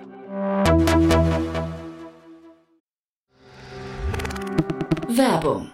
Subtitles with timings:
[5.08, 5.73] Werbung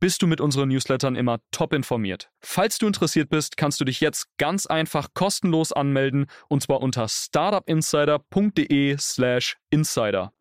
[0.00, 2.30] bist du mit unseren Newslettern immer top informiert.
[2.40, 7.08] Falls du interessiert bist, kannst du dich jetzt ganz einfach kostenlos anmelden und zwar unter
[7.08, 10.32] startupinsider.de/slash insider.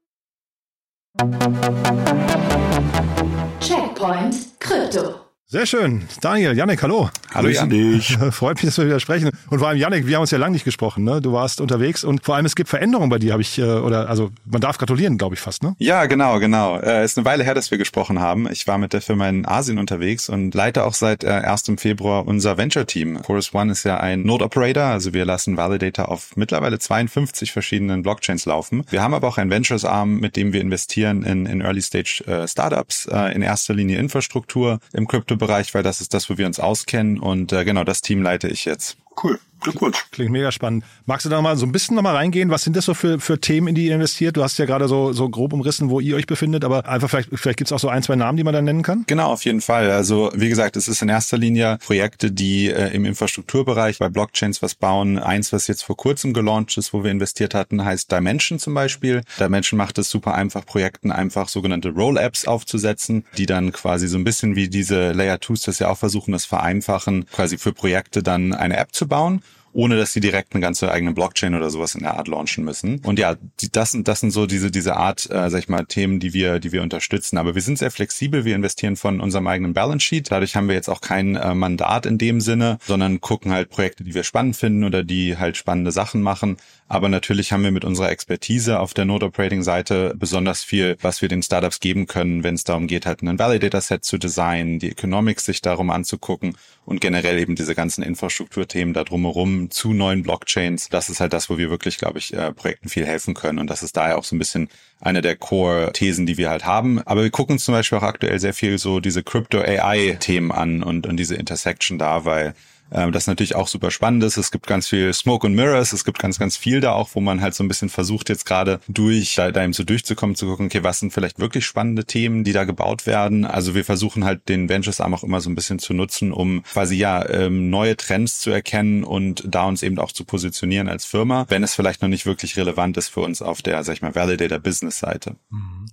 [3.60, 5.27] Checkpoint Krypto.
[5.50, 6.04] Sehr schön.
[6.20, 7.10] Daniel, Yannick, hallo.
[7.34, 8.04] Hallo Yannick.
[8.34, 9.30] Freut mich, dass wir wieder sprechen.
[9.50, 11.06] Und vor allem Yannick, wir haben uns ja lange nicht gesprochen.
[11.06, 11.22] Ne?
[11.22, 14.10] Du warst unterwegs und vor allem es gibt Veränderungen bei dir, habe ich, äh, oder
[14.10, 15.74] also man darf gratulieren, glaube ich fast, ne?
[15.80, 16.78] Ja, genau, genau.
[16.80, 18.52] Äh, ist eine Weile her, dass wir gesprochen haben.
[18.52, 21.72] Ich war mit der Firma in Asien unterwegs und leite auch seit äh, 1.
[21.78, 23.22] Februar unser Venture-Team.
[23.22, 28.46] Chorus One ist ja ein Node-Operator, also wir lassen Validator auf mittlerweile 52 verschiedenen Blockchains
[28.46, 28.84] laufen.
[28.90, 33.42] Wir haben aber auch ein Ventures-Arm, mit dem wir investieren in, in Early-Stage-Startups, äh, in
[33.42, 37.52] erster Linie Infrastruktur im Crypto Bereich, weil das ist das, wo wir uns auskennen und
[37.54, 38.98] äh, genau das Team leite ich jetzt.
[39.22, 39.40] Cool.
[39.62, 40.06] Glückwunsch.
[40.12, 40.86] Klingt mega spannend.
[41.06, 42.50] Magst du da mal so ein bisschen nochmal reingehen?
[42.50, 44.38] Was sind das so für, für Themen, in die ihr investiert?
[44.38, 47.30] Du hast ja gerade so, so grob umrissen, wo ihr euch befindet, aber einfach vielleicht,
[47.34, 49.04] vielleicht gibt es auch so ein, zwei Namen, die man da nennen kann?
[49.08, 49.92] Genau, auf jeden Fall.
[49.92, 54.62] Also wie gesagt, es ist in erster Linie Projekte, die äh, im Infrastrukturbereich bei Blockchains
[54.62, 55.18] was bauen.
[55.18, 59.22] Eins, was jetzt vor kurzem gelauncht ist, wo wir investiert hatten, heißt Dimension zum Beispiel.
[59.40, 64.24] Dimension macht es super einfach, Projekten einfach sogenannte Roll-Apps aufzusetzen, die dann quasi so ein
[64.24, 68.54] bisschen wie diese Layer 2s das ja auch versuchen, das vereinfachen, quasi für Projekte dann
[68.54, 69.42] eine App zu bauen
[69.78, 73.00] ohne dass sie direkt eine ganze eigene Blockchain oder sowas in der Art launchen müssen.
[73.04, 73.36] Und ja,
[73.74, 76.60] das sind das sind so diese diese Art, äh, sag ich mal, Themen, die wir
[76.60, 77.38] die wir unterstützen.
[77.38, 78.44] Aber wir sind sehr flexibel.
[78.44, 80.32] Wir investieren von unserem eigenen Balance Sheet.
[80.32, 84.04] Dadurch haben wir jetzt auch kein äh, Mandat in dem Sinne, sondern gucken halt Projekte,
[84.04, 86.58] die wir spannend finden oder die halt spannende Sachen machen.
[86.90, 91.22] Aber natürlich haben wir mit unserer Expertise auf der Node Operating Seite besonders viel, was
[91.22, 94.80] wir den Startups geben können, wenn es darum geht, halt einen Validator Set zu designen,
[94.80, 96.56] die Economics sich darum anzugucken
[96.86, 100.88] und generell eben diese ganzen Infrastrukturthemen da drumherum zu neuen Blockchains.
[100.88, 103.60] Das ist halt das, wo wir wirklich, glaube ich, äh, Projekten viel helfen können.
[103.60, 104.70] Und das ist daher auch so ein bisschen
[105.02, 107.02] eine der Core-Thesen, die wir halt haben.
[107.02, 111.06] Aber wir gucken uns zum Beispiel auch aktuell sehr viel so diese Crypto-AI-Themen an und,
[111.06, 112.54] und diese Intersection da, weil
[112.92, 114.38] ähm, das natürlich auch super spannend ist.
[114.38, 117.22] Es gibt ganz viel Smoke and Mirrors, es gibt ganz, ganz viel da auch, wo
[117.22, 120.48] man halt so ein bisschen versucht, jetzt gerade durch, da, da eben so durchzukommen, zu
[120.48, 123.46] gucken, okay, was sind vielleicht wirklich spannende Themen, die da gebaut werden.
[123.46, 126.64] Also wir versuchen halt den Ventures Arm auch immer so ein bisschen zu nutzen, um
[126.64, 131.06] quasi ja ähm, neue Trends zu erkennen und da uns eben auch zu positionieren als
[131.06, 134.02] Firma, wenn es vielleicht noch nicht wirklich relevant ist für uns auf der, sag ich
[134.02, 135.36] mal, Validator Business Seite.
[135.50, 135.88] Mhm.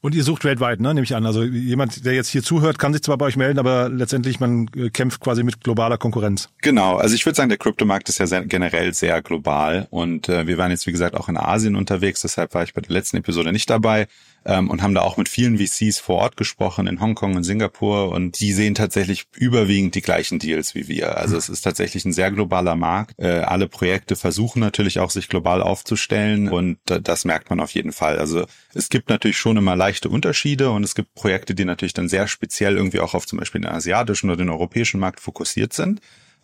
[0.00, 1.26] Und ihr sucht weltweit, ne, nehme ich an.
[1.26, 4.68] Also jemand, der jetzt hier zuhört, kann sich zwar bei euch melden, aber letztendlich man
[4.76, 6.39] äh, kämpft quasi mit globaler Konkurrenz.
[6.62, 10.46] Genau, also ich würde sagen, der Kryptomarkt ist ja sehr, generell sehr global und äh,
[10.46, 13.16] wir waren jetzt, wie gesagt, auch in Asien unterwegs, deshalb war ich bei der letzten
[13.16, 14.08] Episode nicht dabei
[14.44, 18.10] ähm, und haben da auch mit vielen VCs vor Ort gesprochen, in Hongkong und Singapur
[18.10, 21.16] und die sehen tatsächlich überwiegend die gleichen Deals wie wir.
[21.16, 23.14] Also es ist tatsächlich ein sehr globaler Markt.
[23.18, 27.92] Äh, alle Projekte versuchen natürlich auch, sich global aufzustellen und das merkt man auf jeden
[27.92, 28.18] Fall.
[28.18, 32.08] Also es gibt natürlich schon immer leichte Unterschiede und es gibt Projekte, die natürlich dann
[32.08, 36.00] sehr speziell irgendwie auch auf zum Beispiel den asiatischen oder den europäischen Markt fokussiert sind.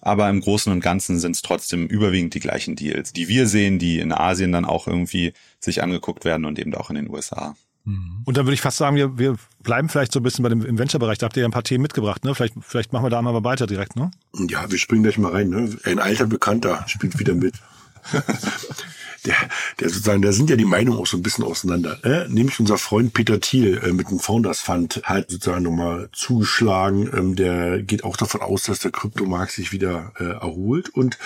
[0.07, 3.81] Aber im Großen und Ganzen sind es trotzdem überwiegend die gleichen Deals, die wir sehen,
[3.81, 7.57] die in Asien dann auch irgendwie sich angeguckt werden und eben auch in den USA.
[7.85, 8.23] Mhm.
[8.25, 10.65] Und dann würde ich fast sagen, wir, wir bleiben vielleicht so ein bisschen bei dem
[10.65, 11.19] im Venture-Bereich.
[11.19, 12.37] Da habt ihr ja ein paar Themen mitgebracht, ne?
[12.37, 14.13] Vielleicht, vielleicht machen wir da mal weiter direkt, ne?
[14.49, 15.49] Ja, wir springen gleich mal rein.
[15.49, 15.77] Ne?
[15.83, 17.55] Ein alter Bekannter spielt wieder mit.
[19.27, 19.35] der,
[19.81, 22.05] der sozusagen, da sind ja die Meinungen auch so ein bisschen auseinander.
[22.05, 27.11] Äh, nämlich unser Freund Peter Thiel äh, mit dem Founders Fund halt sozusagen nochmal zugeschlagen.
[27.13, 31.19] Ähm, der geht auch davon aus, dass der Kryptomarkt sich wieder äh, erholt und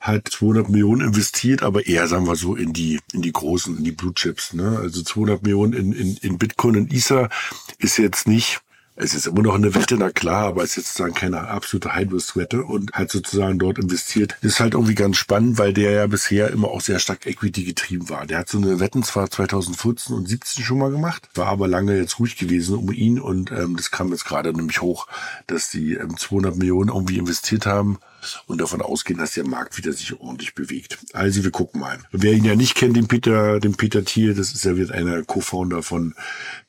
[0.00, 3.84] halt 200 Millionen investiert, aber eher, sagen wir so, in die, in die großen, in
[3.84, 4.52] die Blue Chips.
[4.52, 4.78] Ne?
[4.80, 7.30] Also 200 Millionen in, in, in Bitcoin und Ether
[7.78, 8.60] ist jetzt nicht
[9.00, 12.64] es ist immer noch eine Wette, na klar, aber es ist sozusagen keine absolute High-Risk-Wette
[12.64, 14.36] und halt sozusagen dort investiert.
[14.42, 18.08] ist halt irgendwie ganz spannend, weil der ja bisher immer auch sehr stark Equity getrieben
[18.08, 18.26] war.
[18.26, 21.96] Der hat so eine Wetten zwar 2014 und 17 schon mal gemacht, war aber lange
[21.96, 25.06] jetzt ruhig gewesen um ihn und ähm, das kam jetzt gerade nämlich hoch,
[25.46, 27.98] dass die ähm, 200 Millionen irgendwie investiert haben
[28.46, 30.98] und davon ausgehen, dass der Markt wieder sich ordentlich bewegt.
[31.12, 31.98] Also wir gucken mal.
[32.10, 35.22] Wer ihn ja nicht kennt, den Peter, den Peter Thiel, das ist ja wieder einer
[35.22, 36.14] Co-Founder von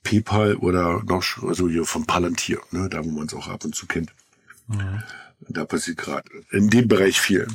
[0.04, 3.75] PayPal oder noch, also hier von Palantir, ne, da wo man es auch ab und
[3.75, 4.13] zu kennt.
[4.68, 5.04] Mhm.
[5.48, 7.48] Da passiert gerade in dem Bereich viel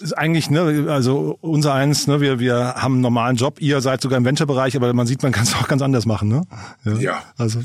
[0.00, 4.00] ist eigentlich, ne, also unser eins, ne, wir, wir haben einen normalen Job, ihr seid
[4.00, 6.42] sogar im Venture-Bereich, aber man sieht, man kann es auch ganz anders machen, ne?
[6.84, 6.94] Ja.
[6.94, 7.22] ja.
[7.36, 7.62] Also.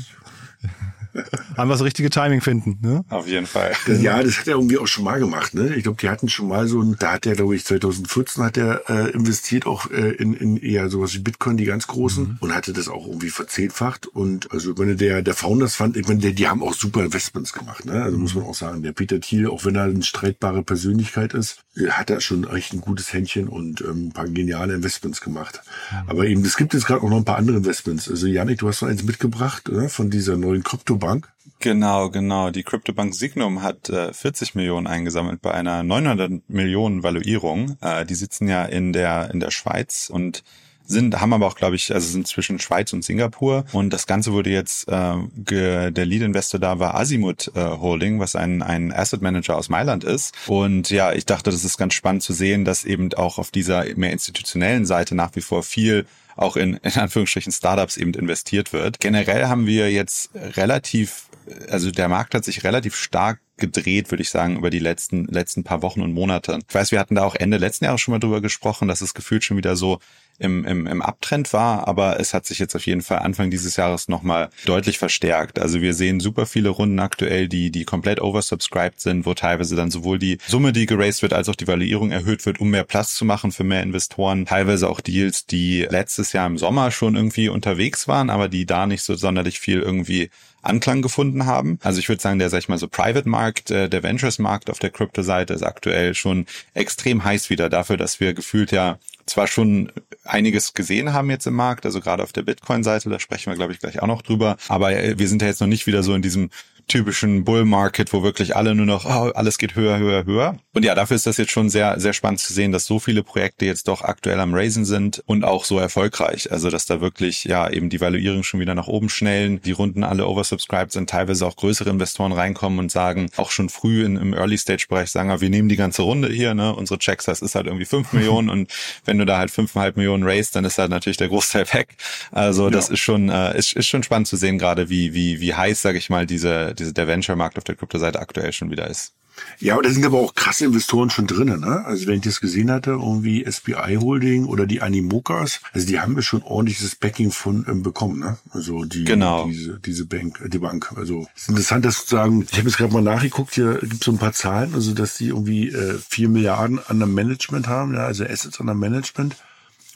[1.56, 3.04] Haben wir das richtige Timing finden, ne?
[3.08, 3.72] Auf jeden Fall.
[4.00, 5.74] Ja, das hat er irgendwie auch schon mal gemacht, ne?
[5.74, 8.56] Ich glaube, die hatten schon mal so ein, da hat er, glaube ich, 2014 hat
[8.56, 12.36] er äh, investiert auch äh, in, in eher sowas wie Bitcoin, die ganz großen, mhm.
[12.40, 14.06] und hatte das auch irgendwie verzehnfacht.
[14.06, 17.52] Und also wenn der, der Founders fand, ich meine, der, die haben auch super Investments
[17.52, 18.02] gemacht, ne?
[18.02, 18.22] Also mhm.
[18.22, 21.88] muss man auch sagen, der Peter Thiel, auch wenn er eine streitbare Persönlichkeit ist, äh,
[21.90, 25.60] hat er schon echt ein gutes Händchen und ähm, ein paar geniale Investments gemacht.
[25.90, 25.96] Mhm.
[26.08, 28.08] Aber eben, es gibt jetzt gerade auch noch ein paar andere Investments.
[28.08, 29.88] Also Janik, du hast noch eins mitgebracht, oder?
[29.88, 31.32] Von dieser neuen Krypto Kryptobank?
[31.60, 32.50] Genau, genau.
[32.50, 37.76] Die Kryptobank Signum hat äh, 40 Millionen eingesammelt bei einer 900 Millionen Valuierung.
[37.80, 40.42] Äh, die sitzen ja in der in der Schweiz und
[40.86, 43.64] sind, haben aber auch, glaube ich, also sind zwischen Schweiz und Singapur.
[43.72, 48.36] Und das Ganze wurde jetzt, äh, ge, der Lead-Investor da war Azimuth äh, Holding, was
[48.36, 50.34] ein, ein Asset Manager aus Mailand ist.
[50.46, 53.84] Und ja, ich dachte, das ist ganz spannend zu sehen, dass eben auch auf dieser
[53.96, 56.04] mehr institutionellen Seite nach wie vor viel
[56.36, 59.00] auch in, in Anführungsstrichen Startups eben investiert wird.
[59.00, 61.28] Generell haben wir jetzt relativ,
[61.68, 65.62] also der Markt hat sich relativ stark gedreht, würde ich sagen, über die letzten, letzten
[65.62, 66.58] paar Wochen und Monate.
[66.68, 69.14] Ich weiß, wir hatten da auch Ende letzten Jahres schon mal drüber gesprochen, dass es
[69.14, 70.00] gefühlt schon wieder so
[70.38, 73.76] im, im, im Abtrend war, aber es hat sich jetzt auf jeden Fall Anfang dieses
[73.76, 75.58] Jahres nochmal deutlich verstärkt.
[75.58, 79.90] Also wir sehen super viele Runden aktuell, die, die komplett oversubscribed sind, wo teilweise dann
[79.90, 83.14] sowohl die Summe, die geraced wird, als auch die Valuierung erhöht wird, um mehr Platz
[83.14, 84.46] zu machen für mehr Investoren.
[84.46, 88.86] Teilweise auch Deals, die letztes Jahr im Sommer schon irgendwie unterwegs waren, aber die da
[88.86, 90.30] nicht so sonderlich viel irgendwie
[90.64, 91.78] Anklang gefunden haben.
[91.82, 94.90] Also ich würde sagen, der, sag ich mal, so Private-Markt, äh, der Ventures-Markt auf der
[94.90, 99.90] Krypto-Seite ist aktuell schon extrem heiß wieder dafür, dass wir gefühlt ja zwar schon
[100.24, 103.72] einiges gesehen haben jetzt im Markt, also gerade auf der Bitcoin-Seite, da sprechen wir, glaube
[103.72, 104.56] ich, gleich auch noch drüber.
[104.68, 106.50] Aber äh, wir sind ja jetzt noch nicht wieder so in diesem
[106.86, 110.56] typischen Bull Market, wo wirklich alle nur noch, oh, alles geht höher, höher, höher.
[110.72, 113.22] Und ja, dafür ist das jetzt schon sehr, sehr spannend zu sehen, dass so viele
[113.22, 116.50] Projekte jetzt doch aktuell am Raisen sind und auch so erfolgreich.
[116.50, 120.04] Also, dass da wirklich, ja, eben die Valuierung schon wieder nach oben schnellen, die Runden
[120.04, 124.34] alle oversubscribed sind, teilweise auch größere Investoren reinkommen und sagen, auch schon früh in, im
[124.34, 127.54] Early Stage Bereich sagen, wir nehmen die ganze Runde hier, ne, unsere Checks, das ist
[127.54, 128.70] halt irgendwie fünf Millionen und
[129.04, 131.96] wenn du da halt fünfeinhalb Millionen raised, dann ist halt natürlich der Großteil weg.
[132.32, 132.94] Also, das ja.
[132.94, 135.98] ist schon, äh, ist, ist schon spannend zu sehen, gerade wie, wie, wie heiß, sage
[135.98, 139.14] ich mal, diese, diese, der Venture-Markt auf der Kryptoseite aktuell schon wieder ist.
[139.58, 141.60] Ja, da sind aber auch krasse Investoren schon drinnen.
[141.60, 141.84] Ne?
[141.84, 146.14] Also wenn ich das gesehen hatte, irgendwie SBI Holding oder die Animokas, also die haben
[146.14, 148.20] ja schon ordentliches Backing von ähm, bekommen.
[148.20, 148.38] Ne?
[148.50, 149.46] Also die genau.
[149.46, 150.92] diese diese Bank, die Bank.
[150.96, 154.04] Also es ist interessant, dass sozusagen, ich habe jetzt gerade mal nachgeguckt, hier gibt es
[154.04, 157.94] so ein paar Zahlen, also dass die irgendwie äh, 4 Milliarden an der Management haben,
[157.94, 159.36] ja, also Assets an der Management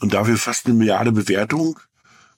[0.01, 1.79] und dafür fast eine Milliarde Bewertung.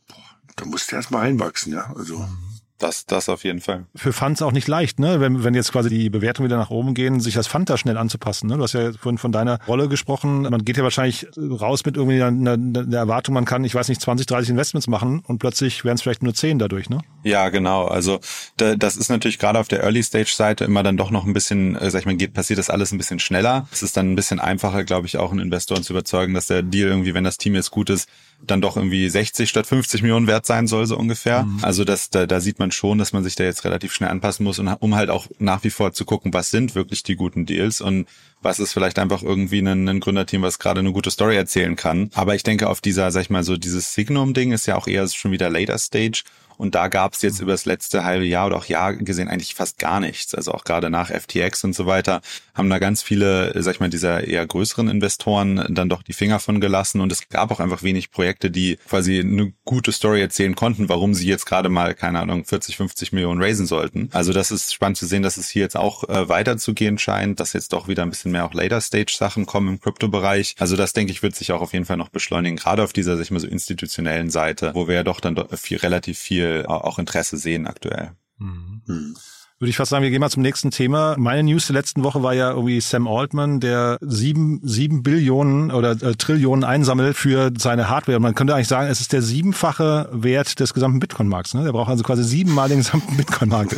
[0.07, 0.17] Boah,
[0.55, 1.93] da musst du erst mal reinwachsen, ja.
[1.95, 2.50] Also mhm.
[2.81, 3.85] Das, das auf jeden Fall.
[3.95, 5.19] Für Funds auch nicht leicht, ne?
[5.19, 7.95] Wenn, wenn jetzt quasi die Bewertungen wieder nach oben gehen, sich das Fund da schnell
[7.95, 8.49] anzupassen.
[8.49, 8.57] Ne?
[8.57, 10.41] Du hast ja vorhin von deiner Rolle gesprochen.
[10.41, 14.01] Man geht ja wahrscheinlich raus mit irgendwie einer, einer Erwartung, man kann, ich weiß nicht,
[14.01, 17.01] 20, 30 Investments machen und plötzlich wären es vielleicht nur 10 dadurch, ne?
[17.23, 17.85] Ja, genau.
[17.85, 18.19] Also
[18.57, 21.33] da, das ist natürlich gerade auf der Early Stage Seite immer dann doch noch ein
[21.33, 23.67] bisschen, äh, sag ich mal, geht, passiert das alles ein bisschen schneller.
[23.71, 26.63] Es ist dann ein bisschen einfacher, glaube ich, auch einen Investoren zu überzeugen, dass der
[26.63, 28.09] Deal irgendwie, wenn das Team jetzt gut ist,
[28.45, 31.43] dann doch irgendwie 60 statt 50 Millionen wert sein soll, so ungefähr.
[31.43, 31.59] Mhm.
[31.61, 34.43] Also das, da, da sieht man schon, dass man sich da jetzt relativ schnell anpassen
[34.43, 37.81] muss, um halt auch nach wie vor zu gucken, was sind wirklich die guten Deals
[37.81, 38.07] und
[38.41, 42.09] was ist vielleicht einfach irgendwie ein, ein Gründerteam, was gerade eine gute Story erzählen kann.
[42.13, 45.07] Aber ich denke, auf dieser, sag ich mal, so dieses Signum-Ding ist ja auch eher
[45.07, 46.23] schon wieder Later Stage
[46.61, 49.55] Und da gab es jetzt über das letzte halbe Jahr oder auch Jahr gesehen eigentlich
[49.55, 50.35] fast gar nichts.
[50.35, 52.21] Also auch gerade nach FTX und so weiter
[52.53, 56.39] haben da ganz viele, sag ich mal, dieser eher größeren Investoren dann doch die Finger
[56.39, 57.01] von gelassen.
[57.01, 61.15] Und es gab auch einfach wenig Projekte, die quasi eine gute Story erzählen konnten, warum
[61.15, 64.09] sie jetzt gerade mal, keine Ahnung, 40, 50 Millionen raisen sollten.
[64.11, 67.53] Also das ist spannend zu sehen, dass es hier jetzt auch äh, weiterzugehen scheint, dass
[67.53, 70.53] jetzt doch wieder ein bisschen mehr auch Later-Stage-Sachen kommen im Kryptobereich.
[70.59, 73.15] Also das, denke ich, wird sich auch auf jeden Fall noch beschleunigen, gerade auf dieser,
[73.15, 76.99] sag ich mal, so institutionellen Seite, wo wir ja doch dann viel, relativ viel auch
[76.99, 78.11] Interesse sehen aktuell.
[78.37, 78.81] Mhm.
[78.85, 79.15] Mhm
[79.61, 81.15] würde ich fast sagen, wir gehen mal zum nächsten Thema.
[81.19, 85.91] Meine News der letzten Woche war ja irgendwie Sam Altman, der sieben, sieben Billionen oder
[85.91, 88.17] äh, Trillionen einsammelt für seine Hardware.
[88.17, 91.53] Und man könnte eigentlich sagen, es ist der siebenfache Wert des gesamten Bitcoin-Markts.
[91.53, 91.63] Ne?
[91.63, 93.73] Der braucht also quasi siebenmal den gesamten Bitcoin-Markt.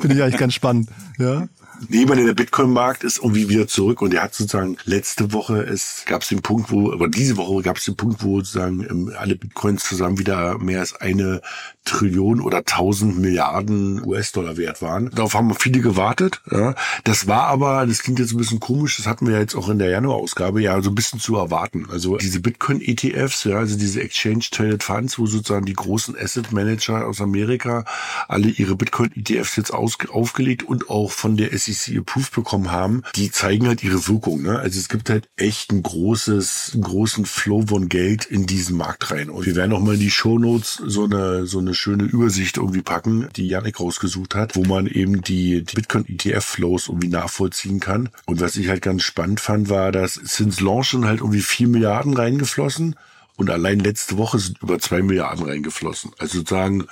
[0.00, 0.90] Finde ich eigentlich ganz spannend.
[1.16, 1.48] Ja.
[1.88, 6.22] Nee, der Bitcoin-Markt ist irgendwie wieder zurück und er hat sozusagen letzte Woche es gab
[6.22, 9.36] es den Punkt, wo, aber diese Woche gab es den Punkt, wo sozusagen ähm, alle
[9.36, 11.40] Bitcoins zusammen wieder mehr als eine
[11.84, 15.10] Trillion oder tausend Milliarden US-Dollar wert waren.
[15.14, 16.42] Darauf haben viele gewartet.
[16.50, 16.74] Ja.
[17.04, 19.78] Das war aber, das klingt jetzt ein bisschen komisch, das hatten wir jetzt auch in
[19.78, 21.86] der Januar-Ausgabe, ja, so ein bisschen zu erwarten.
[21.90, 27.84] Also diese Bitcoin-ETFs, ja, also diese Exchange-Traded Funds, wo sozusagen die großen Asset-Manager aus Amerika
[28.28, 33.66] alle ihre Bitcoin-ETFs jetzt aufgelegt und auch von der SEC approved bekommen haben, die zeigen
[33.66, 34.42] halt ihre Wirkung.
[34.42, 34.58] Ne?
[34.58, 39.10] Also es gibt halt echt ein großes, einen großen Flow von Geld in diesen Markt
[39.10, 39.30] rein.
[39.30, 42.56] Und wir werden auch mal in die Show Notes so eine, so eine schöne Übersicht
[42.56, 48.08] irgendwie packen, die Janik rausgesucht hat, wo man eben die, die Bitcoin-ETF-Flows irgendwie nachvollziehen kann.
[48.26, 52.14] Und was ich halt ganz spannend fand, war, dass since Launchen halt irgendwie vier Milliarden
[52.14, 52.96] reingeflossen
[53.36, 56.12] und allein letzte Woche sind über zwei Milliarden reingeflossen.
[56.18, 56.86] Also sozusagen,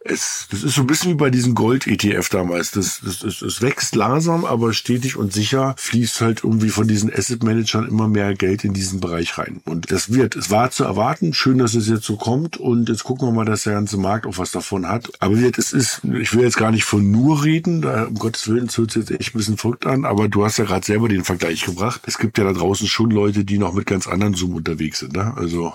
[0.00, 2.72] es, das ist so ein bisschen wie bei diesem Gold-ETF damals.
[2.72, 7.12] Das, das, das, das wächst langsam, aber stetig und sicher fließt halt irgendwie von diesen
[7.12, 9.60] Asset-Managern immer mehr Geld in diesen Bereich rein.
[9.64, 11.32] Und das wird, es war zu erwarten.
[11.32, 12.56] Schön, dass es jetzt so kommt.
[12.56, 15.12] Und jetzt gucken wir mal, dass der ganze Markt auch was davon hat.
[15.20, 17.82] Aber wird, es ist, ich will jetzt gar nicht von nur reden.
[17.82, 20.04] Da, um Gottes Willen, es hört sich jetzt echt ein bisschen verrückt an.
[20.04, 22.00] Aber du hast ja gerade selber den Vergleich gebracht.
[22.06, 25.12] Es gibt ja da draußen schon Leute, die noch mit ganz anderen Zoom unterwegs sind.
[25.12, 25.32] Ne?
[25.36, 25.72] Also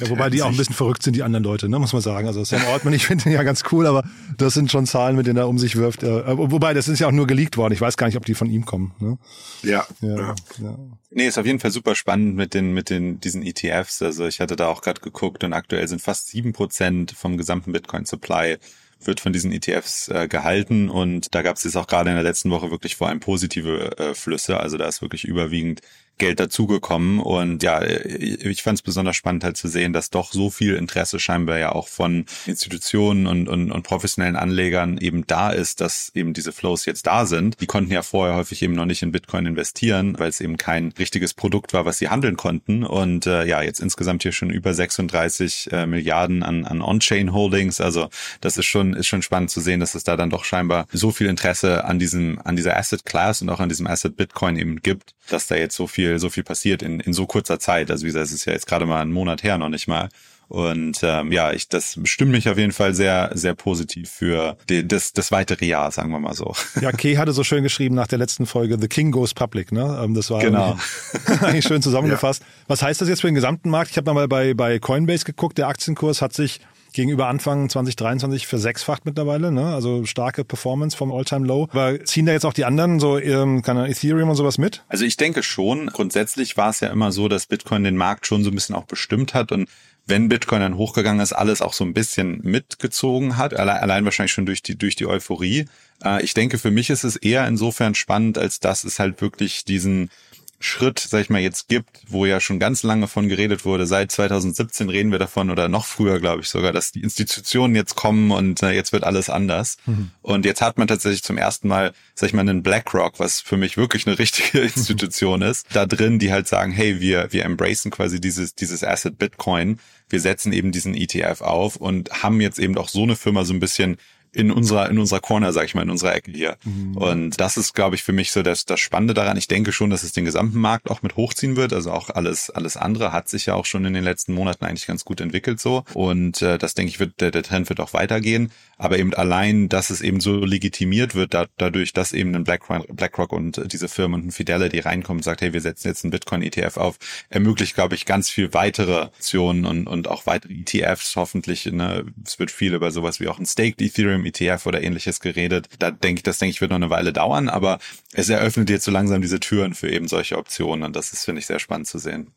[0.00, 2.26] ja, wobei die auch ein bisschen verrückt sind, die anderen Leute, ne, muss man sagen.
[2.26, 4.04] Also Sam Ortman, ich finde ihn ja ganz cool, aber
[4.36, 6.02] das sind schon Zahlen, mit denen er um sich wirft.
[6.02, 7.72] Wobei, das ist ja auch nur geleakt worden.
[7.72, 8.94] Ich weiß gar nicht, ob die von ihm kommen.
[8.98, 9.18] Ne?
[9.62, 10.78] Ja, ja, ja.
[11.10, 14.02] Nee, ist auf jeden Fall super spannend mit den, mit den, diesen ETFs.
[14.02, 17.72] Also ich hatte da auch gerade geguckt und aktuell sind fast sieben Prozent vom gesamten
[17.72, 18.58] Bitcoin-Supply
[19.00, 22.22] wird von diesen ETFs äh, gehalten und da gab es jetzt auch gerade in der
[22.22, 24.58] letzten Woche wirklich vor allem positive äh, Flüsse.
[24.58, 25.80] Also da ist wirklich überwiegend
[26.18, 27.20] Geld dazugekommen.
[27.20, 31.20] Und ja, ich fand es besonders spannend halt zu sehen, dass doch so viel Interesse
[31.20, 36.32] scheinbar ja auch von Institutionen und, und, und professionellen Anlegern eben da ist, dass eben
[36.32, 37.60] diese Flows jetzt da sind.
[37.60, 40.92] Die konnten ja vorher häufig eben noch nicht in Bitcoin investieren, weil es eben kein
[40.98, 42.84] richtiges Produkt war, was sie handeln konnten.
[42.84, 47.80] Und äh, ja, jetzt insgesamt hier schon über 36 äh, Milliarden an, an On-Chain-Holdings.
[47.80, 48.08] Also
[48.40, 51.10] das ist schon, ist schon spannend zu sehen, dass es da dann doch scheinbar so
[51.10, 54.80] viel Interesse an diesem, an dieser Asset Class und auch an diesem Asset Bitcoin eben
[54.80, 57.90] gibt, dass da jetzt so viel viel, so viel passiert in, in so kurzer Zeit.
[57.90, 60.08] Also wie gesagt, es ist ja jetzt gerade mal einen Monat her, noch nicht mal.
[60.48, 64.86] Und ähm, ja, ich das stimmt mich auf jeden Fall sehr, sehr positiv für die,
[64.86, 66.54] das, das weitere Jahr, sagen wir mal so.
[66.80, 70.00] Ja, Kay hatte so schön geschrieben nach der letzten Folge, The King Goes Public, ne?
[70.04, 70.78] Ähm, das war genau.
[71.40, 72.42] eigentlich schön zusammengefasst.
[72.42, 72.48] Ja.
[72.68, 73.90] Was heißt das jetzt für den gesamten Markt?
[73.90, 76.60] Ich habe mal bei, bei Coinbase geguckt, der Aktienkurs hat sich
[76.96, 79.74] gegenüber Anfang 2023 versechsfacht mittlerweile, ne?
[79.74, 83.62] Also starke Performance vom Alltime low Aber ziehen da jetzt auch die anderen, so ähm,
[83.62, 84.82] kann Ethereum und sowas mit?
[84.88, 85.86] Also ich denke schon.
[85.88, 88.86] Grundsätzlich war es ja immer so, dass Bitcoin den Markt schon so ein bisschen auch
[88.86, 89.68] bestimmt hat und
[90.06, 94.32] wenn Bitcoin dann hochgegangen ist, alles auch so ein bisschen mitgezogen hat, allein, allein wahrscheinlich
[94.32, 95.66] schon durch die, durch die Euphorie.
[96.02, 99.64] Äh, ich denke, für mich ist es eher insofern spannend, als dass es halt wirklich
[99.64, 100.10] diesen
[100.58, 103.86] Schritt, sag ich mal, jetzt gibt, wo ja schon ganz lange von geredet wurde.
[103.86, 107.94] Seit 2017 reden wir davon oder noch früher, glaube ich sogar, dass die Institutionen jetzt
[107.94, 109.76] kommen und äh, jetzt wird alles anders.
[109.86, 110.10] Mhm.
[110.22, 113.56] Und jetzt hat man tatsächlich zum ersten Mal, sag ich mal, einen BlackRock, was für
[113.56, 115.46] mich wirklich eine richtige Institution mhm.
[115.46, 119.78] ist, da drin, die halt sagen, hey, wir, wir embracen quasi dieses, dieses Asset Bitcoin.
[120.08, 123.52] Wir setzen eben diesen ETF auf und haben jetzt eben auch so eine Firma so
[123.52, 123.98] ein bisschen
[124.36, 126.58] in unserer, in unserer Corner, sag ich mal, in unserer Ecke hier.
[126.64, 126.96] Mhm.
[126.96, 129.38] Und das ist, glaube ich, für mich so das, das Spannende daran.
[129.38, 131.72] Ich denke schon, dass es den gesamten Markt auch mit hochziehen wird.
[131.72, 134.86] Also auch alles, alles andere hat sich ja auch schon in den letzten Monaten eigentlich
[134.86, 135.84] ganz gut entwickelt so.
[135.94, 138.52] Und äh, das denke ich, wird, der, der Trend wird auch weitergehen.
[138.78, 142.94] Aber eben allein, dass es eben so legitimiert wird, da, dadurch, dass eben ein BlackRock,
[142.94, 146.10] BlackRock und diese Firmen und ein Fidelity reinkommen und sagt, hey, wir setzen jetzt einen
[146.10, 146.98] Bitcoin-ETF auf,
[147.30, 151.66] ermöglicht, glaube ich, ganz viel weitere Optionen und, und auch weitere ETFs hoffentlich.
[151.66, 152.04] Ne?
[152.24, 155.68] Es wird viel über sowas wie auch ein Staked Ethereum ETF oder ähnliches geredet.
[155.78, 157.78] Da denke ich, das denke ich wird noch eine Weile dauern, aber
[158.12, 161.40] es eröffnet jetzt so langsam diese Türen für eben solche Optionen und das ist, finde
[161.40, 162.32] ich, sehr spannend zu sehen.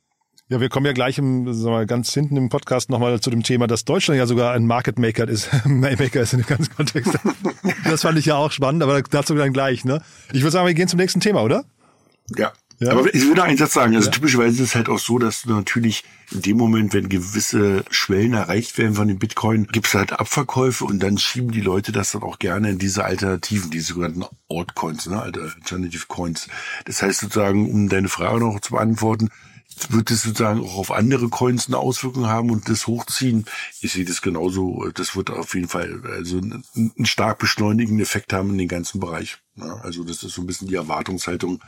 [0.51, 3.29] Ja, wir kommen ja gleich im, sagen wir mal, ganz hinten im Podcast nochmal zu
[3.29, 6.75] dem Thema, dass Deutschland ja sogar ein Market Maker ist, Maker ist in dem ganzen
[6.75, 7.19] Kontext.
[7.83, 10.01] Das fand ich ja auch spannend, aber dazu dann gleich, ne?
[10.33, 11.65] Ich würde sagen, wir gehen zum nächsten Thema, oder?
[12.35, 12.51] Ja.
[12.79, 12.93] Ja.
[12.93, 14.11] Aber ich würde einen Satz sagen, also ja.
[14.11, 18.33] typischerweise ist es halt auch so, dass du natürlich in dem Moment, wenn gewisse Schwellen
[18.33, 22.13] erreicht werden von dem Bitcoin, gibt es halt Abverkäufe und dann schieben die Leute das
[22.13, 26.47] dann auch gerne in diese Alternativen, diese sogenannten Altcoins, ne, Alternative Coins.
[26.85, 29.29] Das heißt sozusagen, um deine Frage noch zu beantworten,
[29.91, 33.45] wird es sozusagen auch auf andere Coins eine Auswirkung haben und das hochziehen.
[33.81, 34.89] Ich sehe das genauso.
[34.93, 39.39] Das wird auf jeden Fall also einen stark beschleunigenden Effekt haben in den ganzen Bereich.
[39.61, 41.61] Also das ist so ein bisschen die Erwartungshaltung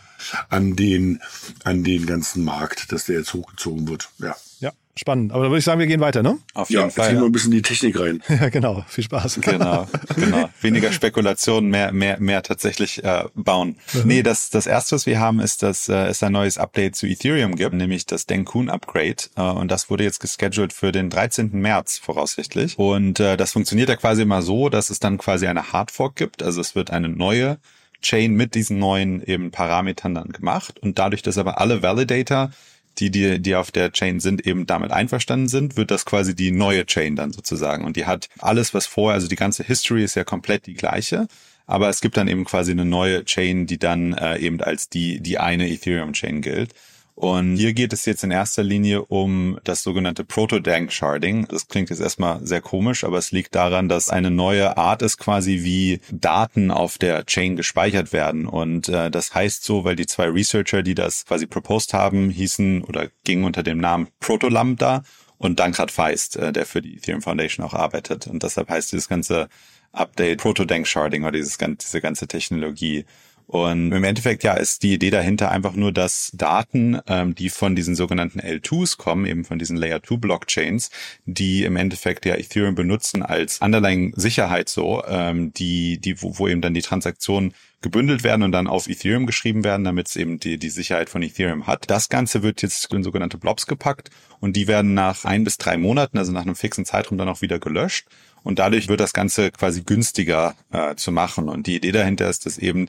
[0.50, 1.22] an den,
[1.64, 4.10] an den ganzen Markt, dass der jetzt hochgezogen wird.
[4.20, 4.36] Ja.
[4.60, 4.72] Ja
[5.02, 5.32] spannend.
[5.32, 6.38] Aber da würde ich sagen, wir gehen weiter, ne?
[6.54, 7.14] Auf jeden ja, Fall.
[7.14, 7.20] Ja.
[7.20, 8.22] wir ein bisschen die Technik rein.
[8.30, 8.84] ja, genau.
[8.88, 9.40] Viel Spaß.
[9.42, 10.50] Genau, genau.
[10.62, 13.78] Weniger Spekulation, mehr, mehr, mehr tatsächlich äh, bauen.
[13.94, 14.02] Mhm.
[14.06, 17.08] Nee, das, das erste, was wir haben, ist, dass äh, es ein neues Update zu
[17.08, 19.24] Ethereum gibt, nämlich das Denkun Upgrade.
[19.36, 21.52] Äh, und das wurde jetzt gescheduled für den 13.
[21.52, 22.78] März voraussichtlich.
[22.78, 26.44] Und äh, das funktioniert ja quasi immer so, dass es dann quasi eine Hardfork gibt.
[26.44, 27.58] Also es wird eine neue
[28.02, 30.80] Chain mit diesen neuen eben Parametern dann gemacht.
[30.80, 32.52] Und dadurch, dass aber alle Validator
[32.98, 36.52] die, die, die auf der Chain sind, eben damit einverstanden sind, wird das quasi die
[36.52, 37.86] neue Chain dann sozusagen.
[37.86, 41.28] Und die hat alles, was vorher, also die ganze History ist ja komplett die gleiche.
[41.68, 45.22] Aber es gibt dann eben quasi eine neue Chain, die dann äh, eben als die,
[45.22, 46.74] die eine Ethereum-Chain gilt.
[47.16, 51.48] Und hier geht es jetzt in erster Linie um das sogenannte Proto-Dank-Sharding.
[51.48, 55.18] Das klingt jetzt erstmal sehr komisch, aber es liegt daran, dass eine neue Art ist
[55.18, 58.48] quasi, wie Daten auf der Chain gespeichert werden.
[58.48, 62.84] Und äh, das heißt so, weil die zwei Researcher, die das quasi proposed haben, hießen
[62.84, 65.04] oder gingen unter dem Namen Proto-Lambda
[65.38, 68.28] und Dankrad Feist, äh, der für die Ethereum Foundation auch arbeitet.
[68.28, 69.50] Und deshalb heißt dieses ganze
[69.92, 73.06] Update Proto-Dank-Sharding oder dieses, diese ganze Technologie.
[73.52, 77.76] Und im Endeffekt ja ist die Idee dahinter einfach nur, dass Daten, ähm, die von
[77.76, 80.90] diesen sogenannten L2s kommen, eben von diesen Layer 2 Blockchains,
[81.26, 86.48] die im Endeffekt ja Ethereum benutzen als Underlying Sicherheit so, ähm, die, die, wo, wo
[86.48, 90.40] eben dann die Transaktionen gebündelt werden und dann auf Ethereum geschrieben werden, damit es eben
[90.40, 91.90] die, die Sicherheit von Ethereum hat.
[91.90, 95.76] Das Ganze wird jetzt in sogenannte Blobs gepackt und die werden nach ein bis drei
[95.76, 98.08] Monaten, also nach einem fixen Zeitraum, dann auch wieder gelöscht.
[98.44, 101.50] Und dadurch wird das Ganze quasi günstiger äh, zu machen.
[101.50, 102.88] Und die Idee dahinter ist, dass eben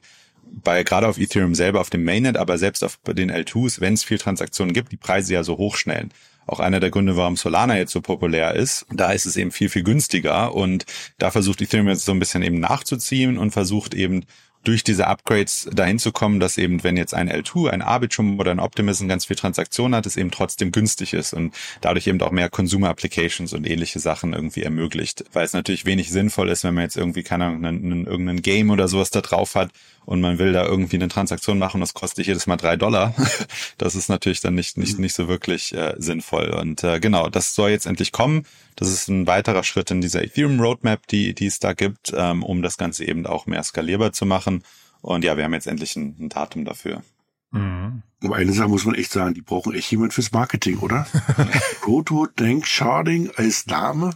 [0.52, 4.04] bei gerade auf Ethereum selber auf dem Mainnet, aber selbst auf den L2s, wenn es
[4.04, 6.12] viel Transaktionen gibt, die Preise ja so hochschnellen.
[6.46, 9.68] Auch einer der Gründe, warum Solana jetzt so populär ist, da ist es eben viel,
[9.68, 10.84] viel günstiger und
[11.18, 14.24] da versucht Ethereum jetzt so ein bisschen eben nachzuziehen und versucht eben
[14.64, 18.52] durch diese Upgrades dahin zu kommen, dass eben, wenn jetzt ein L2, ein Arbitrum oder
[18.52, 22.30] ein Optimism ganz viel Transaktionen hat, es eben trotzdem günstig ist und dadurch eben auch
[22.30, 25.24] mehr Consumer Applications und ähnliche Sachen irgendwie ermöglicht.
[25.32, 28.70] Weil es natürlich wenig sinnvoll ist, wenn man jetzt irgendwie, keine Ahnung, einen, irgendeinen Game
[28.70, 29.70] oder sowas da drauf hat
[30.04, 33.14] und man will da irgendwie eine Transaktion machen, das kostet jedes Mal drei Dollar.
[33.78, 36.50] das ist natürlich dann nicht, nicht, nicht so wirklich äh, sinnvoll.
[36.50, 38.44] Und äh, genau, das soll jetzt endlich kommen.
[38.76, 42.42] Das ist ein weiterer Schritt in dieser Ethereum Roadmap, die, die es da gibt, ähm,
[42.42, 44.64] um das Ganze eben auch mehr skalierbar zu machen.
[45.00, 47.02] Und ja, wir haben jetzt endlich ein, ein Datum dafür.
[47.50, 48.02] Mhm.
[48.22, 51.06] Um eine Sache muss man echt sagen, die brauchen echt jemand fürs Marketing, oder?
[51.80, 54.12] Proto Denk Sharding als Name,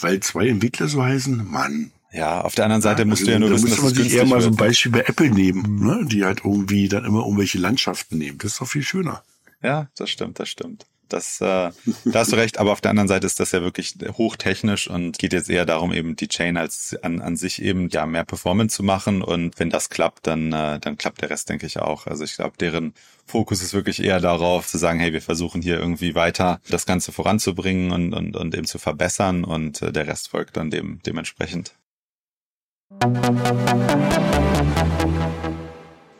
[0.00, 1.92] weil zwei Entwickler so heißen, Mann.
[2.12, 4.14] Ja, auf der anderen Seite musst also, du ja nur da wissen, dass man sich
[4.14, 6.04] eher mal so ein Beispiel bei Apple nehmen, ne?
[6.06, 8.38] die halt irgendwie dann immer irgendwelche Landschaften nehmen.
[8.38, 9.22] Das ist doch viel schöner.
[9.62, 10.86] Ja, das stimmt, das stimmt.
[11.10, 11.72] Das, äh, da
[12.14, 15.32] hast du recht, aber auf der anderen Seite ist das ja wirklich hochtechnisch und geht
[15.32, 18.84] jetzt eher darum, eben die Chain als an, an sich eben ja mehr Performance zu
[18.84, 19.20] machen.
[19.20, 22.06] Und wenn das klappt, dann, äh, dann klappt der Rest, denke ich, auch.
[22.06, 22.94] Also ich glaube, deren
[23.26, 27.10] Fokus ist wirklich eher darauf zu sagen, hey, wir versuchen hier irgendwie weiter das Ganze
[27.10, 31.74] voranzubringen und, und, und eben zu verbessern und äh, der Rest folgt dann dem dementsprechend.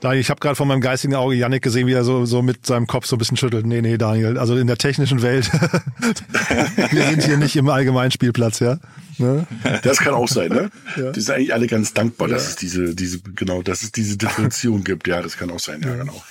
[0.01, 2.65] Daniel, ich habe gerade von meinem geistigen Auge Yannick gesehen, wie er so, so mit
[2.65, 3.67] seinem Kopf so ein bisschen schüttelt.
[3.67, 5.51] Nee, nee, Daniel, also in der technischen Welt,
[6.91, 8.79] wir sind hier nicht im Allgemeinspielplatz, ja.
[9.19, 9.47] Ne?
[9.83, 10.71] Das kann auch sein, ne?
[10.97, 11.11] Ja.
[11.13, 12.35] Die sind eigentlich alle ganz dankbar, ja.
[12.35, 15.07] dass es diese, diese, genau, dass es diese Differenzierung gibt.
[15.09, 16.23] Ja, das kann auch sein, ja, genau.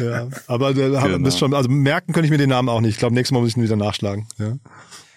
[0.00, 1.30] Ja, aber da haben genau.
[1.30, 2.94] schon, also merken könnte ich mir den Namen auch nicht.
[2.94, 4.26] Ich glaube, nächstes Mal muss ich ihn wieder nachschlagen.
[4.38, 4.56] Ja.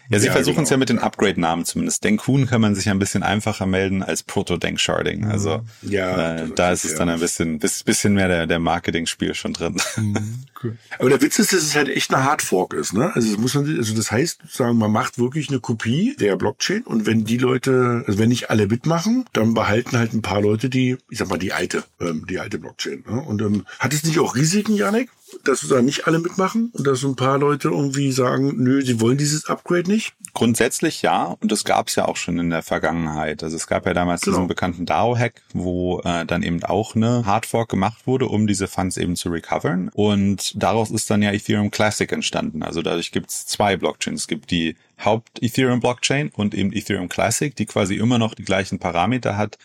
[0.10, 0.76] Ja, sie ja, versuchen es genau.
[0.76, 2.04] ja mit den Upgrade-Namen zumindest.
[2.04, 5.22] Denkun kann man sich ja ein bisschen einfacher melden als Proto-Denk-Sharding.
[5.22, 5.32] Mhm.
[5.32, 9.54] Also ja, äh, da ist es dann ein bisschen, bisschen mehr der, der Marketing-Spiel schon
[9.54, 9.78] drin.
[9.98, 10.78] Mhm, cool.
[11.00, 13.12] Aber der Witz ist, dass es halt echt eine Hardfork ist, ne?
[13.16, 16.84] Also das muss man, also das heißt, sagen, man macht wirklich eine Kopie der Blockchain
[16.84, 20.70] und wenn die Leute, also wenn nicht alle mitmachen, dann behalten halt ein paar Leute
[20.70, 23.04] die, ich sag mal, die alte, ähm, die alte Blockchain.
[23.08, 23.22] Ne?
[23.22, 25.10] Und ähm, hat es nicht auch Risiken, Janik?
[25.44, 29.00] Dass sozusagen nicht alle mitmachen und dass so ein paar Leute irgendwie sagen, nö, sie
[29.00, 30.14] wollen dieses Upgrade nicht?
[30.34, 33.44] Grundsätzlich ja, und das gab es ja auch schon in der Vergangenheit.
[33.44, 34.38] Also es gab ja damals genau.
[34.38, 38.98] diesen bekannten DAO-Hack, wo äh, dann eben auch eine Hardfork gemacht wurde, um diese Funds
[38.98, 39.90] eben zu recovern.
[39.94, 42.64] Und daraus ist dann ja Ethereum Classic entstanden.
[42.64, 44.22] Also dadurch gibt es zwei Blockchains.
[44.22, 49.38] Es gibt die Haupt-Ethereum-Blockchain und eben Ethereum Classic, die quasi immer noch die gleichen Parameter
[49.38, 49.58] hat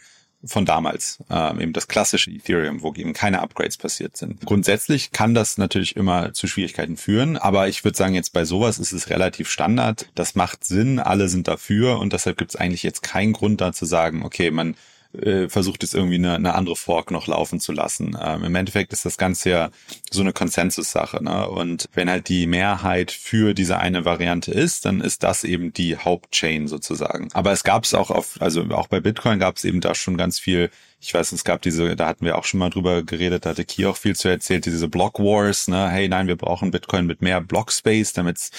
[0.45, 4.41] von damals, ähm, eben das klassische Ethereum, wo eben keine Upgrades passiert sind.
[4.47, 8.79] Grundsätzlich kann das natürlich immer zu Schwierigkeiten führen, aber ich würde sagen, jetzt bei sowas
[8.79, 10.09] ist es relativ Standard.
[10.15, 13.73] Das macht Sinn, alle sind dafür und deshalb gibt es eigentlich jetzt keinen Grund da
[13.73, 14.77] zu sagen, okay, man
[15.13, 18.17] äh, versucht es irgendwie eine, eine andere Fork noch laufen zu lassen.
[18.21, 19.71] Ähm, Im Endeffekt ist das Ganze ja
[20.11, 21.23] so eine Konsensussache.
[21.23, 21.49] Ne?
[21.49, 25.97] Und wenn halt die Mehrheit für diese eine Variante ist, dann ist das eben die
[25.97, 27.29] Hauptchain sozusagen.
[27.33, 30.17] Aber es gab es auch auf, also auch bei Bitcoin gab es eben da schon
[30.17, 30.71] ganz viel
[31.03, 33.65] ich weiß, es gab diese, da hatten wir auch schon mal drüber geredet, da hatte
[33.65, 37.23] Ki auch viel zu erzählt, diese Block Wars, ne, hey, nein, wir brauchen Bitcoin mit
[37.23, 38.51] mehr Block Space, damit es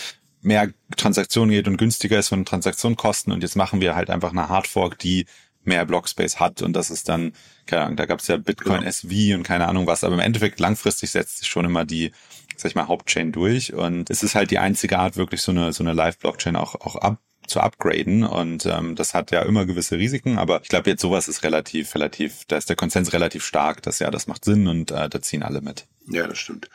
[0.42, 4.50] mehr Transaktionen geht und günstiger ist von Transaktionskosten und jetzt machen wir halt einfach eine
[4.50, 5.28] Hardfork, die
[5.64, 7.34] mehr Blockspace hat und das ist dann,
[7.66, 8.90] keine Ahnung, da gab es ja Bitcoin genau.
[8.90, 12.12] SV und keine Ahnung was, aber im Endeffekt langfristig setzt sich schon immer die,
[12.58, 15.74] sag ich mal, Hauptchain durch und es ist halt die einzige Art, wirklich so eine,
[15.74, 19.98] so eine Live-Blockchain auch, auch ab, zu upgraden und ähm, das hat ja immer gewisse
[19.98, 23.82] Risiken, aber ich glaube jetzt sowas ist relativ, relativ, da ist der Konsens relativ stark,
[23.82, 25.86] dass ja, das macht Sinn und äh, da ziehen alle mit.
[26.08, 26.70] Ja, das stimmt.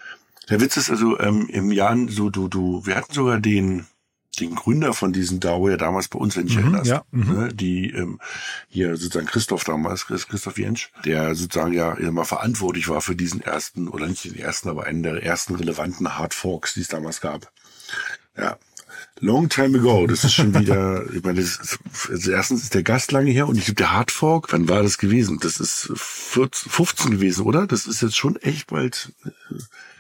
[0.49, 3.87] Der Witz ist also ähm, im Jahr so du du wir hatten sogar den
[4.37, 7.33] den Gründer von diesem DAO ja damals bei uns, wenn ich mhm, erinnerst, ja, mhm.
[7.33, 8.21] ne, die ähm,
[8.69, 13.89] hier sozusagen Christoph damals, Christoph Jensch, der sozusagen ja immer verantwortlich war für diesen ersten,
[13.89, 17.51] oder nicht den ersten, aber einen der ersten relevanten Hard Forks, die es damals gab.
[18.37, 18.59] Ja,
[19.21, 20.07] Long time ago.
[20.07, 21.79] Das ist schon wieder, ich meine, das ist,
[22.11, 24.99] also erstens ist der Gast lange her und ich glaube, der Hardfork, wann war das
[24.99, 25.39] gewesen?
[25.41, 27.67] Das ist 14, 15 gewesen, oder?
[27.67, 29.31] Das ist jetzt schon echt bald, äh,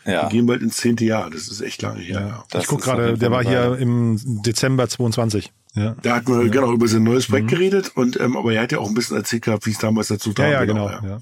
[0.06, 0.22] ja.
[0.22, 1.30] wir gehen bald ins zehnte Jahr.
[1.30, 2.44] Das ist echt lange her.
[2.52, 5.52] Ja, ich guck gerade, der war hier im Dezember 22.
[5.74, 5.94] Ja.
[6.02, 6.48] Da hat man ja.
[6.48, 7.50] genau über sein neues Projekt mhm.
[7.50, 10.08] geredet und, ähm, aber er hat ja auch ein bisschen erzählt gehabt, wie es damals
[10.08, 10.46] dazu kam.
[10.46, 10.86] Ja, ja, genau.
[10.86, 11.20] genau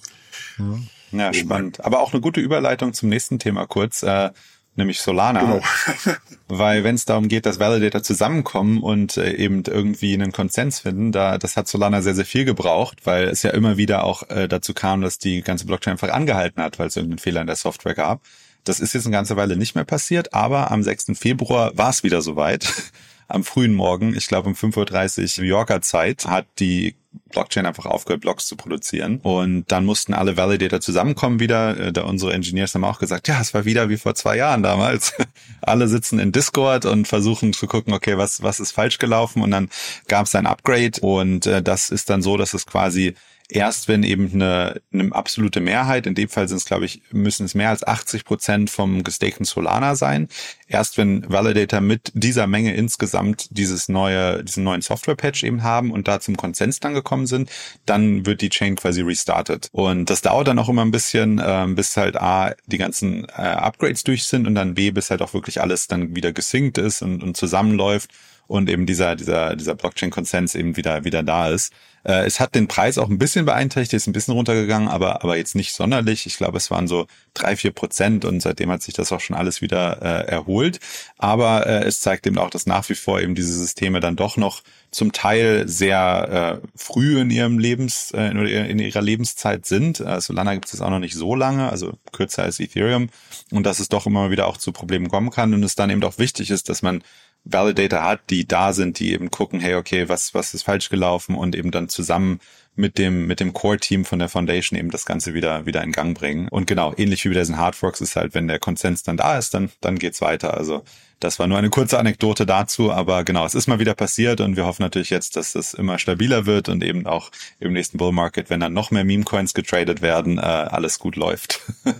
[0.58, 0.78] ja.
[1.12, 1.26] Ja.
[1.26, 1.84] ja, spannend.
[1.84, 4.04] Aber auch eine gute Überleitung zum nächsten Thema kurz.
[4.04, 4.30] Äh,
[4.76, 5.40] nämlich Solana.
[5.40, 5.60] Genau.
[6.48, 11.12] Weil wenn es darum geht, dass Validator zusammenkommen und äh, eben irgendwie einen Konsens finden,
[11.12, 14.48] da das hat Solana sehr, sehr viel gebraucht, weil es ja immer wieder auch äh,
[14.48, 17.56] dazu kam, dass die ganze Blockchain einfach angehalten hat, weil es irgendeinen Fehler in der
[17.56, 18.20] Software gab.
[18.64, 21.12] Das ist jetzt eine ganze Weile nicht mehr passiert, aber am 6.
[21.14, 22.66] Februar war es wieder soweit.
[23.28, 26.96] am frühen Morgen, ich glaube um 5.30 Uhr New Yorker Zeit, hat die
[27.30, 29.18] Blockchain einfach aufgehört, Blocks zu produzieren.
[29.22, 31.78] Und dann mussten alle Validator zusammenkommen wieder.
[31.78, 34.62] Äh, da unsere Engineers haben auch gesagt, ja, es war wieder wie vor zwei Jahren
[34.62, 35.14] damals.
[35.60, 39.42] alle sitzen in Discord und versuchen zu gucken, okay, was, was ist falsch gelaufen?
[39.42, 39.68] Und dann
[40.08, 43.14] gab es ein Upgrade und äh, das ist dann so, dass es quasi
[43.48, 47.44] erst wenn eben eine, eine absolute Mehrheit, in dem Fall sind es, glaube ich, müssen
[47.44, 50.28] es mehr als 80 Prozent vom gestakten Solana sein,
[50.66, 56.08] erst wenn Validator mit dieser Menge insgesamt dieses neue, diesen neuen Software-Patch eben haben und
[56.08, 57.50] da zum Konsens dann gekommen sind,
[57.84, 59.68] dann wird die Chain quasi restartet.
[59.72, 63.42] Und das dauert dann auch immer ein bisschen, äh, bis halt A, die ganzen äh,
[63.42, 67.02] Upgrades durch sind und dann B, bis halt auch wirklich alles dann wieder gesynkt ist
[67.02, 68.10] und, und zusammenläuft
[68.46, 71.72] und eben dieser, dieser, dieser Blockchain-Konsens eben wieder, wieder da ist.
[72.04, 75.36] Äh, es hat den Preis auch ein bisschen beeinträchtigt, ist ein bisschen runtergegangen, aber, aber
[75.36, 76.26] jetzt nicht sonderlich.
[76.26, 79.36] Ich glaube, es waren so drei, vier Prozent und seitdem hat sich das auch schon
[79.36, 80.80] alles wieder äh, erholt.
[81.16, 84.36] Aber äh, es zeigt eben auch, dass nach wie vor eben diese Systeme dann doch
[84.36, 90.00] noch zum Teil sehr äh, früh in ihrem Lebens, äh, in ihrer Lebenszeit sind.
[90.00, 93.08] Äh, Solana gibt es auch noch nicht so lange, also kürzer als Ethereum.
[93.50, 96.04] Und dass es doch immer wieder auch zu Problemen kommen kann und es dann eben
[96.04, 97.02] auch wichtig ist, dass man
[97.44, 101.34] Validator hat, die da sind, die eben gucken, hey, okay, was, was ist falsch gelaufen
[101.34, 102.40] und eben dann zusammen
[102.76, 106.16] mit dem, mit dem Core-Team von der Foundation eben das Ganze wieder, wieder in Gang
[106.18, 106.48] bringen.
[106.48, 109.54] Und genau, ähnlich wie bei diesen Hardforks ist halt, wenn der Konsens dann da ist,
[109.54, 110.54] dann, dann geht's weiter.
[110.54, 110.82] Also,
[111.20, 114.56] das war nur eine kurze Anekdote dazu, aber genau, es ist mal wieder passiert und
[114.56, 117.30] wir hoffen natürlich jetzt, dass es immer stabiler wird und eben auch
[117.60, 121.60] im nächsten Bull Market, wenn dann noch mehr Meme-Coins getradet werden, äh, alles gut läuft.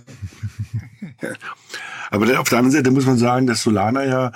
[2.11, 4.31] aber auf der anderen Seite muss man sagen, dass Solana ja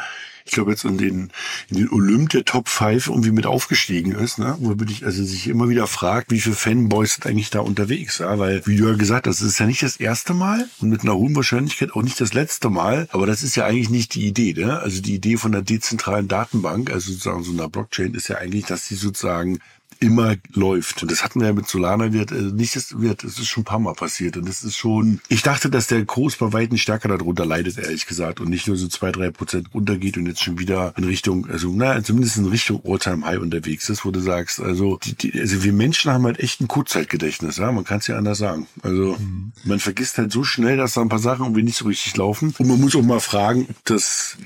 [0.49, 1.29] ich glaube jetzt in den,
[1.69, 4.55] in den Olymp der Top 5 irgendwie mit aufgestiegen ist, ne?
[4.59, 8.39] wo ich also sich immer wieder fragt, wie viele Fanboys sind eigentlich da unterwegs, ja?
[8.39, 11.01] weil, wie du ja gesagt hast, das ist ja nicht das erste Mal und mit
[11.01, 14.25] einer hohen Wahrscheinlichkeit auch nicht das letzte Mal, aber das ist ja eigentlich nicht die
[14.25, 14.79] Idee, ne?
[14.79, 18.65] also die Idee von einer dezentralen Datenbank, also sozusagen so einer Blockchain ist ja eigentlich,
[18.65, 19.59] dass sie sozusagen
[19.99, 21.01] immer läuft.
[21.03, 23.61] Und das hatten wir ja mit Solana wird, also nicht das wird, es ist schon
[23.61, 24.37] ein paar Mal passiert.
[24.37, 28.05] Und das ist schon, ich dachte, dass der Kurs bei Weitem stärker darunter leidet, ehrlich
[28.05, 31.49] gesagt, und nicht nur so zwei, drei Prozent runtergeht und jetzt schon wieder in Richtung,
[31.49, 35.39] also na, zumindest in Richtung Alltime High unterwegs ist, wo du sagst, also die, die,
[35.39, 38.67] also wir Menschen haben halt echt ein Kurzzeitgedächtnis, ja, man kann es ja anders sagen.
[38.81, 39.51] Also mhm.
[39.65, 42.53] man vergisst halt so schnell, dass da ein paar Sachen irgendwie nicht so richtig laufen.
[42.57, 44.37] Und man muss auch mal fragen, ob das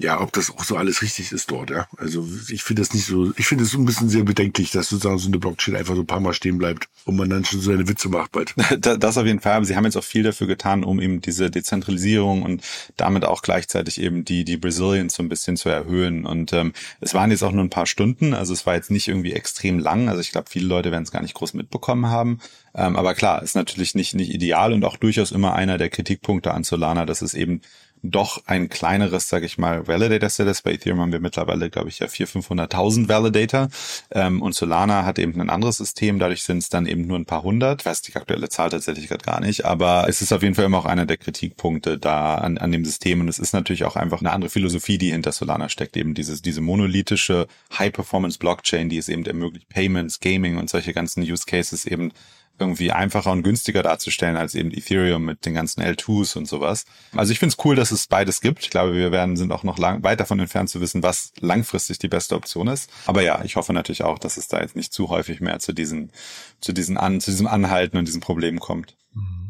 [0.00, 1.86] ja, ob das auch so alles richtig ist dort, ja.
[1.98, 5.18] Also ich finde das nicht so, ich finde es ein bisschen sehr bedenklich, dass sozusagen
[5.18, 7.70] so eine Blockchain einfach so ein paar Mal stehen bleibt und man dann schon so
[7.70, 8.54] eine Witze macht bald.
[8.80, 11.50] Das auf jeden Fall, aber sie haben jetzt auch viel dafür getan, um eben diese
[11.50, 12.62] Dezentralisierung und
[12.96, 16.24] damit auch gleichzeitig eben die, die Resilience so ein bisschen zu erhöhen.
[16.24, 19.08] Und ähm, es waren jetzt auch nur ein paar Stunden, also es war jetzt nicht
[19.08, 20.08] irgendwie extrem lang.
[20.08, 22.38] Also ich glaube, viele Leute werden es gar nicht groß mitbekommen haben.
[22.74, 26.54] Ähm, aber klar, ist natürlich nicht, nicht ideal und auch durchaus immer einer der Kritikpunkte
[26.54, 27.60] an Solana, dass es eben
[28.02, 30.62] doch ein kleineres, sage ich mal, Validator-Set ist.
[30.62, 33.68] Bei Ethereum haben wir mittlerweile, glaube ich, ja 400.000, 500.000 Validator.
[34.10, 36.18] Ähm, und Solana hat eben ein anderes System.
[36.18, 37.82] Dadurch sind es dann eben nur ein paar hundert.
[37.82, 39.64] Ich weiß die aktuelle Zahl tatsächlich gerade gar nicht.
[39.64, 42.84] Aber es ist auf jeden Fall immer auch einer der Kritikpunkte da an, an dem
[42.84, 43.20] System.
[43.20, 45.96] Und es ist natürlich auch einfach eine andere Philosophie, die hinter Solana steckt.
[45.96, 47.46] Eben dieses, diese monolithische
[47.78, 52.12] High-Performance-Blockchain, die es eben ermöglicht, Payments, Gaming und solche ganzen Use Cases eben
[52.60, 56.84] irgendwie einfacher und günstiger darzustellen als eben Ethereum mit den ganzen L2s und sowas.
[57.14, 58.62] Also ich finde es cool, dass es beides gibt.
[58.64, 61.98] Ich glaube, wir werden sind auch noch lang, weit davon entfernt zu wissen, was langfristig
[61.98, 62.90] die beste Option ist.
[63.06, 65.72] Aber ja, ich hoffe natürlich auch, dass es da jetzt nicht zu häufig mehr zu
[65.72, 66.12] diesen,
[66.60, 68.96] zu diesen an, zu diesem Anhalten und diesen Problemen kommt.
[69.14, 69.49] Mhm.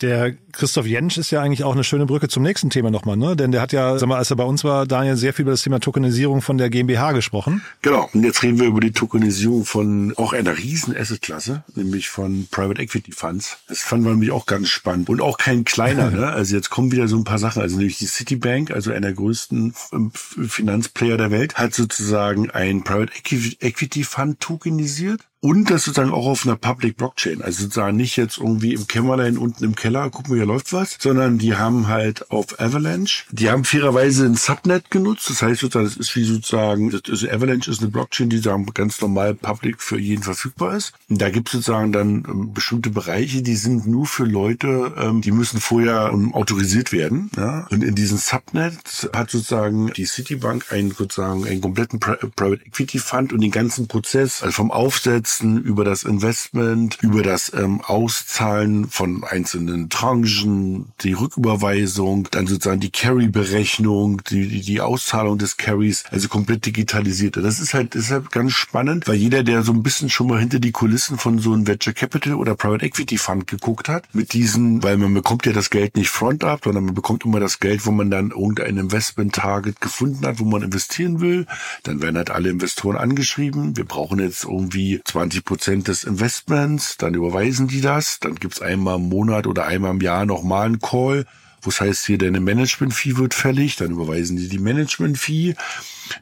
[0.00, 3.36] Der Christoph Jentsch ist ja eigentlich auch eine schöne Brücke zum nächsten Thema nochmal, ne?
[3.36, 5.50] Denn der hat ja, sag mal, als er bei uns war, Daniel, sehr viel über
[5.50, 7.62] das Thema Tokenisierung von der GmbH gesprochen.
[7.82, 8.08] Genau.
[8.14, 12.80] Und jetzt reden wir über die Tokenisierung von auch einer riesen Assetklasse, nämlich von Private
[12.80, 13.58] Equity Funds.
[13.68, 15.10] Das fanden wir nämlich auch ganz spannend.
[15.10, 16.28] Und auch kein kleiner, ne?
[16.28, 17.60] Also jetzt kommen wieder so ein paar Sachen.
[17.60, 19.74] Also nämlich die Citibank, also einer der größten
[20.14, 23.12] Finanzplayer der Welt, hat sozusagen ein Private
[23.60, 27.40] Equity Fund tokenisiert und das sozusagen auch auf einer Public Blockchain.
[27.40, 30.98] Also sozusagen nicht jetzt irgendwie im Kämmerlein unten im Keller, gucken wir, hier läuft was,
[31.00, 35.30] sondern die haben halt auf Avalanche, die haben fairerweise ein Subnet genutzt.
[35.30, 38.66] Das heißt sozusagen, das ist wie sozusagen, das ist, Avalanche ist eine Blockchain, die sagen
[38.74, 40.92] ganz normal public für jeden verfügbar ist.
[41.08, 45.22] Und da gibt es sozusagen dann ähm, bestimmte Bereiche, die sind nur für Leute, ähm,
[45.22, 47.30] die müssen vorher ähm, autorisiert werden.
[47.36, 47.66] Ja?
[47.70, 53.32] Und in diesem Subnet hat sozusagen die Citibank einen sozusagen einen kompletten Private Equity Fund
[53.32, 58.88] und den ganzen Prozess, also vom Aufsetzen Umsetzen, über das Investment, über das ähm, Auszahlen
[58.88, 66.04] von einzelnen Tranchen, die Rücküberweisung, dann sozusagen die Carry-Berechnung, die, die, die Auszahlung des Carries,
[66.10, 67.36] also komplett digitalisiert.
[67.36, 70.58] Das ist halt deshalb ganz spannend, weil jeder, der so ein bisschen schon mal hinter
[70.58, 74.82] die Kulissen von so einem Venture Capital oder Private Equity Fund geguckt hat, mit diesen,
[74.82, 77.86] weil man bekommt ja das Geld nicht front up, sondern man bekommt immer das Geld,
[77.86, 81.46] wo man dann irgendein Investment-Target gefunden hat, wo man investieren will.
[81.84, 83.76] Dann werden halt alle Investoren angeschrieben.
[83.76, 88.96] Wir brauchen jetzt irgendwie 20 Prozent des Investments, dann überweisen die das, dann gibt's einmal
[88.96, 91.26] im Monat oder einmal im Jahr nochmal einen Call,
[91.62, 95.54] wo es heißt hier, deine Management-Fee wird fällig, dann überweisen die die Management-Fee,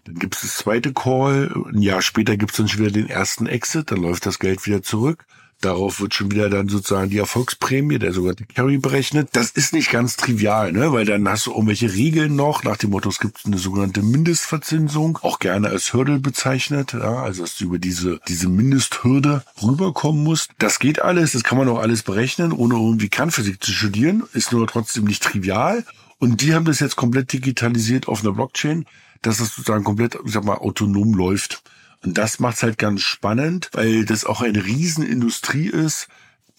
[0.05, 3.91] dann gibt's das zweite Call, ein Jahr später gibt's dann schon wieder den ersten Exit,
[3.91, 5.25] dann läuft das Geld wieder zurück.
[5.61, 9.31] Darauf wird schon wieder dann sozusagen die Erfolgsprämie, der sogenannte Carry berechnet.
[9.33, 10.93] Das ist nicht ganz trivial, ne?
[10.93, 12.63] weil dann hast du irgendwelche Regeln noch.
[12.63, 16.93] Nach dem Motto, es gibt eine sogenannte Mindestverzinsung, auch gerne als Hürde bezeichnet.
[16.93, 17.23] Ja?
[17.23, 20.51] Also, dass du über diese, diese Mindesthürde rüberkommen musst.
[20.59, 24.23] Das geht alles, das kann man auch alles berechnen, ohne irgendwie Kernphysik zu studieren.
[24.35, 25.85] Ist nur trotzdem nicht trivial.
[26.19, 28.87] Und die haben das jetzt komplett digitalisiert auf einer Blockchain,
[29.23, 31.63] dass das sozusagen komplett, ich sag mal, autonom läuft.
[32.05, 36.09] Und das macht's halt ganz spannend, weil das auch eine Riesenindustrie ist,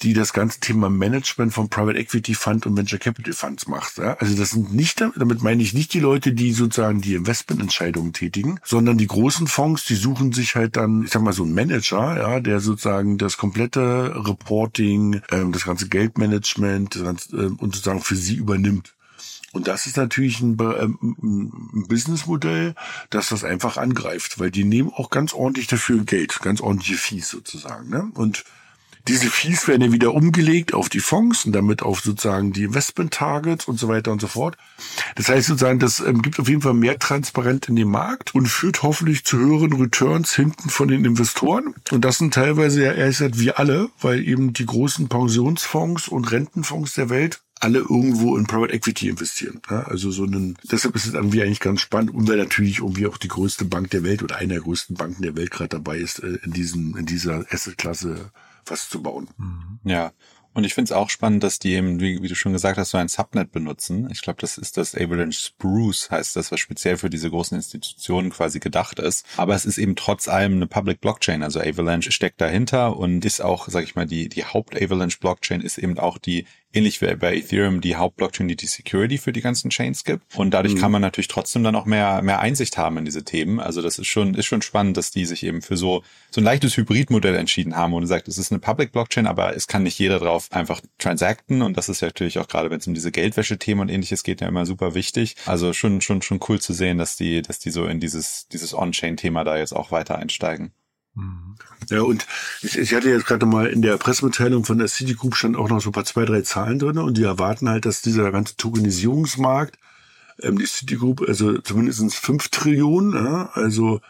[0.02, 3.98] die das ganze Thema Management von Private Equity Fund und Venture Capital Funds macht.
[3.98, 4.16] Ja?
[4.20, 8.60] Also das sind nicht, damit meine ich nicht die Leute, die sozusagen die Investmententscheidungen tätigen,
[8.64, 12.18] sondern die großen Fonds, die suchen sich halt dann, ich sag mal so einen Manager,
[12.18, 18.02] ja, der sozusagen das komplette Reporting, ähm, das ganze Geldmanagement das ganze, äh, und sozusagen
[18.02, 18.94] für sie übernimmt.
[19.52, 22.76] Und das ist natürlich ein, ähm, ein Businessmodell,
[23.10, 27.30] dass das einfach angreift, weil die nehmen auch ganz ordentlich dafür Geld, ganz ordentliche Fees
[27.30, 27.90] sozusagen.
[27.90, 28.12] Ne?
[28.14, 28.44] Und
[29.08, 33.68] diese Fees werden ja wieder umgelegt auf die Fonds und damit auf sozusagen die Investment-Targets
[33.68, 34.56] und so weiter und so fort.
[35.16, 38.48] Das heißt sozusagen, das ähm, gibt auf jeden Fall mehr Transparenz in den Markt und
[38.48, 41.74] führt hoffentlich zu höheren Returns hinten von den Investoren.
[41.92, 46.32] Und das sind teilweise ja ehrlich gesagt wir alle, weil eben die großen Pensionsfonds und
[46.32, 49.62] Rentenfonds der Welt alle irgendwo in Private Equity investieren.
[49.70, 53.08] Ja, also so einen, deshalb ist es irgendwie eigentlich ganz spannend und weil natürlich irgendwie
[53.08, 55.98] auch die größte Bank der Welt oder eine der größten Banken der Welt gerade dabei
[55.98, 58.32] ist, äh, in diesem, in dieser Asset-Klasse
[58.66, 59.28] was zu bauen.
[59.84, 60.12] Ja.
[60.54, 62.90] Und ich finde es auch spannend, dass die eben, wie, wie, du schon gesagt hast,
[62.90, 64.10] so ein Subnet benutzen.
[64.12, 68.32] Ich glaube, das ist das Avalanche Spruce, heißt das, was speziell für diese großen Institutionen
[68.32, 69.26] quasi gedacht ist.
[69.38, 71.44] Aber es ist eben trotz allem eine Public Blockchain.
[71.44, 76.00] Also Avalanche steckt dahinter und ist auch, sag ich mal, die, die Haupt-Avalanche-Blockchain ist eben
[76.00, 80.04] auch die ähnlich wie bei Ethereum die Hauptblockchain, die die Security für die ganzen Chains
[80.04, 80.36] gibt.
[80.36, 80.80] Und dadurch mhm.
[80.80, 83.60] kann man natürlich trotzdem dann auch mehr, mehr Einsicht haben in diese Themen.
[83.60, 86.44] Also das ist schon, ist schon spannend, dass die sich eben für so, so ein
[86.44, 89.98] leichtes Hybridmodell entschieden haben und sagt, es ist eine Public Blockchain, aber es kann nicht
[89.98, 91.62] jeder drauf einfach transacten.
[91.62, 94.42] Und das ist ja natürlich auch gerade, wenn es um diese Geldwäsche-Themen und ähnliches geht,
[94.42, 95.36] ja immer super wichtig.
[95.46, 98.74] Also schon, schon, schon cool zu sehen, dass die, dass die so in dieses, dieses
[98.74, 100.74] On-Chain-Thema da jetzt auch weiter einsteigen.
[101.90, 102.28] Ja, und
[102.62, 105.82] ich, ich hatte jetzt gerade mal in der Pressemitteilung von der Citigroup stand auch noch
[105.82, 109.78] so ein paar zwei, drei Zahlen drin und die erwarten halt, dass dieser ganze Tokenisierungsmarkt,
[110.42, 114.02] ähm, die Citigroup, also zumindest fünf Trillionen, ja, also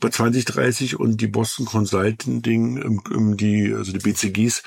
[0.00, 4.62] bei 2030 und die Boston Consulting, um, die, also die BCGs,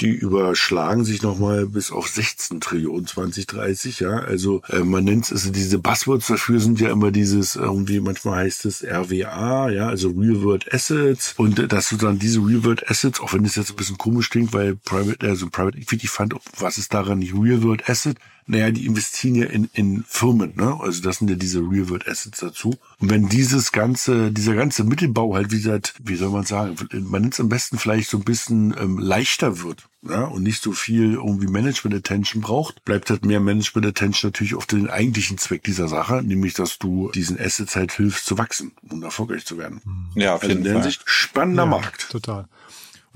[0.00, 4.18] die überschlagen sich nochmal bis auf 16 Trillionen 2030, ja.
[4.18, 8.44] Also äh, man nennt es, also diese Buzzwords dafür sind ja immer dieses, irgendwie manchmal
[8.44, 11.34] heißt es RWA, ja, also Real World Assets.
[11.36, 14.30] Und äh, dass sozusagen diese Real World Assets, auch wenn das jetzt ein bisschen komisch
[14.30, 18.18] klingt, weil Private, also Private Equity Fund, was ist daran nicht Real World Asset?
[18.48, 20.78] Naja, die investieren ja in, in Firmen, ne?
[20.80, 22.76] Also das sind ja diese Real World Assets dazu.
[23.00, 27.22] Und wenn dieses ganze, dieser ganze Mittelbau halt, wie gesagt, wie soll man sagen, man
[27.22, 30.72] nennt es am besten vielleicht so ein bisschen ähm, leichter wird, ja, und nicht so
[30.72, 35.64] viel irgendwie Management Attention braucht, bleibt halt mehr Management Attention natürlich auf den eigentlichen Zweck
[35.64, 39.80] dieser Sache, nämlich, dass du diesen Assets halt hilfst zu wachsen und erfolgreich zu werden.
[40.14, 40.82] Ja, auf also jeden in Fall.
[40.82, 42.10] Hinsicht spannender ja, Markt.
[42.10, 42.46] Total.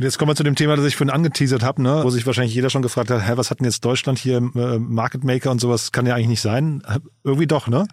[0.01, 2.01] Und jetzt kommen wir zu dem Thema, das ich vorhin angeteasert habe, ne?
[2.03, 4.79] wo sich wahrscheinlich jeder schon gefragt hat, hä, was hat denn jetzt Deutschland hier, äh,
[4.79, 6.83] Market Maker und sowas, kann ja eigentlich nicht sein.
[7.23, 7.87] Irgendwie doch, ne?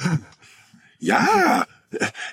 [0.98, 1.66] ja,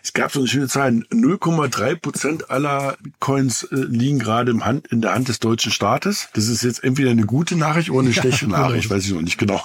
[0.03, 4.87] es gab so eine schöne Zahl, 0,3 Prozent aller Bitcoins äh, liegen gerade im Hand,
[4.87, 6.29] in der Hand des deutschen Staates.
[6.33, 9.21] Das ist jetzt entweder eine gute Nachricht oder eine schlechte ja, Nachricht, weiß ich noch
[9.21, 9.61] nicht genau.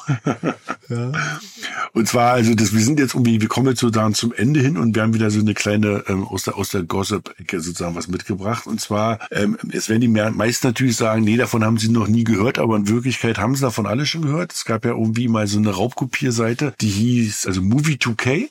[0.88, 1.12] ja.
[1.92, 4.76] Und zwar, also das, wir sind jetzt irgendwie, wir kommen jetzt sozusagen zum Ende hin
[4.76, 8.08] und wir haben wieder so eine kleine ähm, aus der aus der Gossip-Ecke sozusagen was
[8.08, 8.66] mitgebracht.
[8.66, 12.24] Und zwar, ähm, jetzt werden die meisten natürlich sagen, nee, davon haben sie noch nie
[12.24, 14.52] gehört, aber in Wirklichkeit haben sie davon alle schon gehört.
[14.52, 18.50] Es gab ja irgendwie mal so eine Raubkopierseite, die hieß also Movie2K.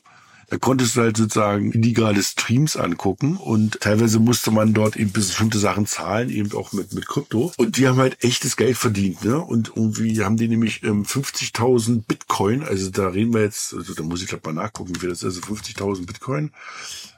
[0.60, 5.86] konntest du halt sozusagen illegale Streams angucken und teilweise musste man dort eben bestimmte Sachen
[5.86, 7.52] zahlen, eben auch mit, mit Krypto.
[7.56, 9.38] Und die haben halt echtes Geld verdient, ne?
[9.40, 14.02] Und irgendwie haben die nämlich ähm, 50.000 Bitcoin, also da reden wir jetzt, also da
[14.02, 16.52] muss ich glaube mal nachgucken, wie viel das ist, also 50.000 Bitcoin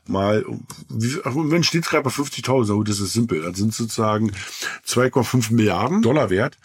[0.09, 0.45] mal,
[0.89, 4.33] wie, wenn steht gerade bei 50.000, gut, das ist simpel, dann sind sozusagen
[4.87, 6.57] 2,5 Milliarden Dollar wert,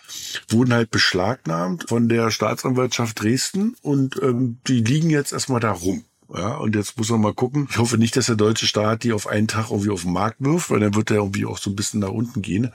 [0.49, 6.05] wurden halt beschlagnahmt von der Staatsanwaltschaft Dresden und ähm, die liegen jetzt erstmal da rum.
[6.35, 7.67] Ja, und jetzt muss man mal gucken.
[7.69, 10.37] Ich hoffe nicht, dass der deutsche Staat die auf einen Tag irgendwie auf den Markt
[10.39, 12.71] wirft, weil dann wird der irgendwie auch so ein bisschen nach unten gehen.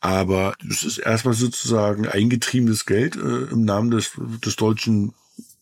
[0.00, 4.12] Aber es ist erstmal sozusagen eingetriebenes Geld äh, im Namen des,
[4.44, 5.14] des deutschen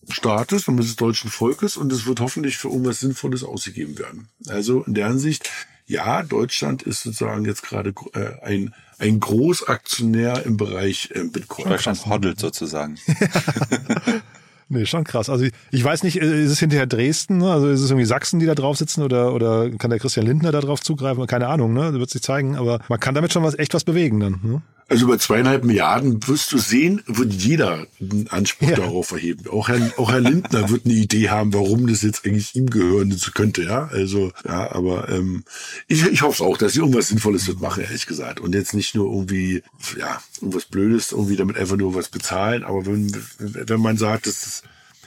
[0.08, 4.28] Staates und des deutschen Volkes und es wird hoffentlich für irgendwas Sinnvolles ausgegeben werden.
[4.48, 5.50] Also in der Hinsicht,
[5.86, 11.68] ja, Deutschland ist sozusagen jetzt gerade äh, ein, ein Großaktionär im Bereich äh, Bitcoin.
[11.68, 12.98] Deutschland hoddelt sozusagen.
[14.68, 15.28] Nee, schon krass.
[15.28, 17.52] Also ich, ich weiß nicht, ist es hinterher Dresden, ne?
[17.52, 20.52] also ist es irgendwie Sachsen, die da drauf sitzen oder, oder kann der Christian Lindner
[20.52, 21.26] da drauf zugreifen?
[21.26, 21.90] Keine Ahnung, ne?
[21.90, 24.40] Das wird sich zeigen, aber man kann damit schon was echt was bewegen dann.
[24.42, 24.62] Ne?
[24.88, 28.76] Also über zweieinhalb Milliarden wirst du sehen, wird jeder einen Anspruch ja.
[28.76, 29.48] darauf erheben.
[29.48, 33.18] Auch Herr, auch Herr Lindner wird eine Idee haben, warum das jetzt eigentlich ihm gehören
[33.32, 33.88] könnte, ja.
[33.88, 35.44] Also, ja, aber ähm,
[35.88, 38.40] ich, ich hoffe auch, dass sie irgendwas Sinnvolles wird machen, ehrlich gesagt.
[38.40, 39.62] Und jetzt nicht nur irgendwie,
[39.98, 42.62] ja, irgendwas Blödes, irgendwie damit einfach nur was bezahlen.
[42.62, 44.62] Aber wenn, wenn man sagt, dass das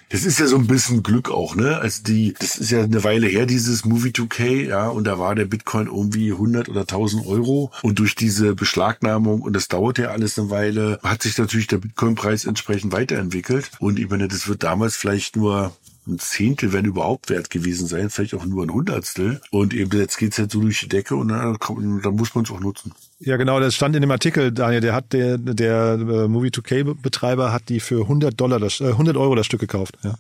[0.10, 1.80] das ist ja so ein bisschen Glück auch, ne?
[1.80, 5.36] Also die, das ist ja eine Weile her, dieses Movie 2K, ja, und da war
[5.36, 10.10] der Bitcoin irgendwie 100 oder 1000 Euro und durch diese Beschlagnahmung und das dauerte ja
[10.10, 14.64] alles eine Weile, hat sich natürlich der Bitcoin-Preis entsprechend weiterentwickelt und ich meine, das wird
[14.64, 15.76] damals vielleicht nur
[16.08, 19.42] ein Zehntel, wenn überhaupt wert gewesen sein, vielleicht auch nur ein Hundertstel.
[19.52, 21.58] Und eben jetzt geht's halt so durch die Decke und dann,
[22.02, 22.94] dann muss man es auch nutzen.
[23.20, 26.96] Ja, genau, das stand in dem Artikel, Daniel, der hat der, der äh, Movie 2K
[27.02, 30.16] Betreiber hat die für 100 Dollar, das, äh, 100 Euro das Stück gekauft, ja.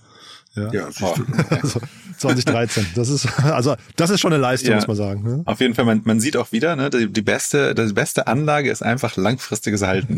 [0.56, 0.86] Ja, ja
[1.50, 1.80] also
[2.18, 2.88] 2013.
[2.96, 4.78] Das ist also das ist schon eine Leistung, ja.
[4.78, 5.24] muss man sagen.
[5.24, 5.44] Ne?
[5.46, 8.72] Auf jeden Fall, man, man sieht auch wieder, ne, die, die beste, die beste Anlage
[8.72, 10.18] ist einfach langfristiges Halten.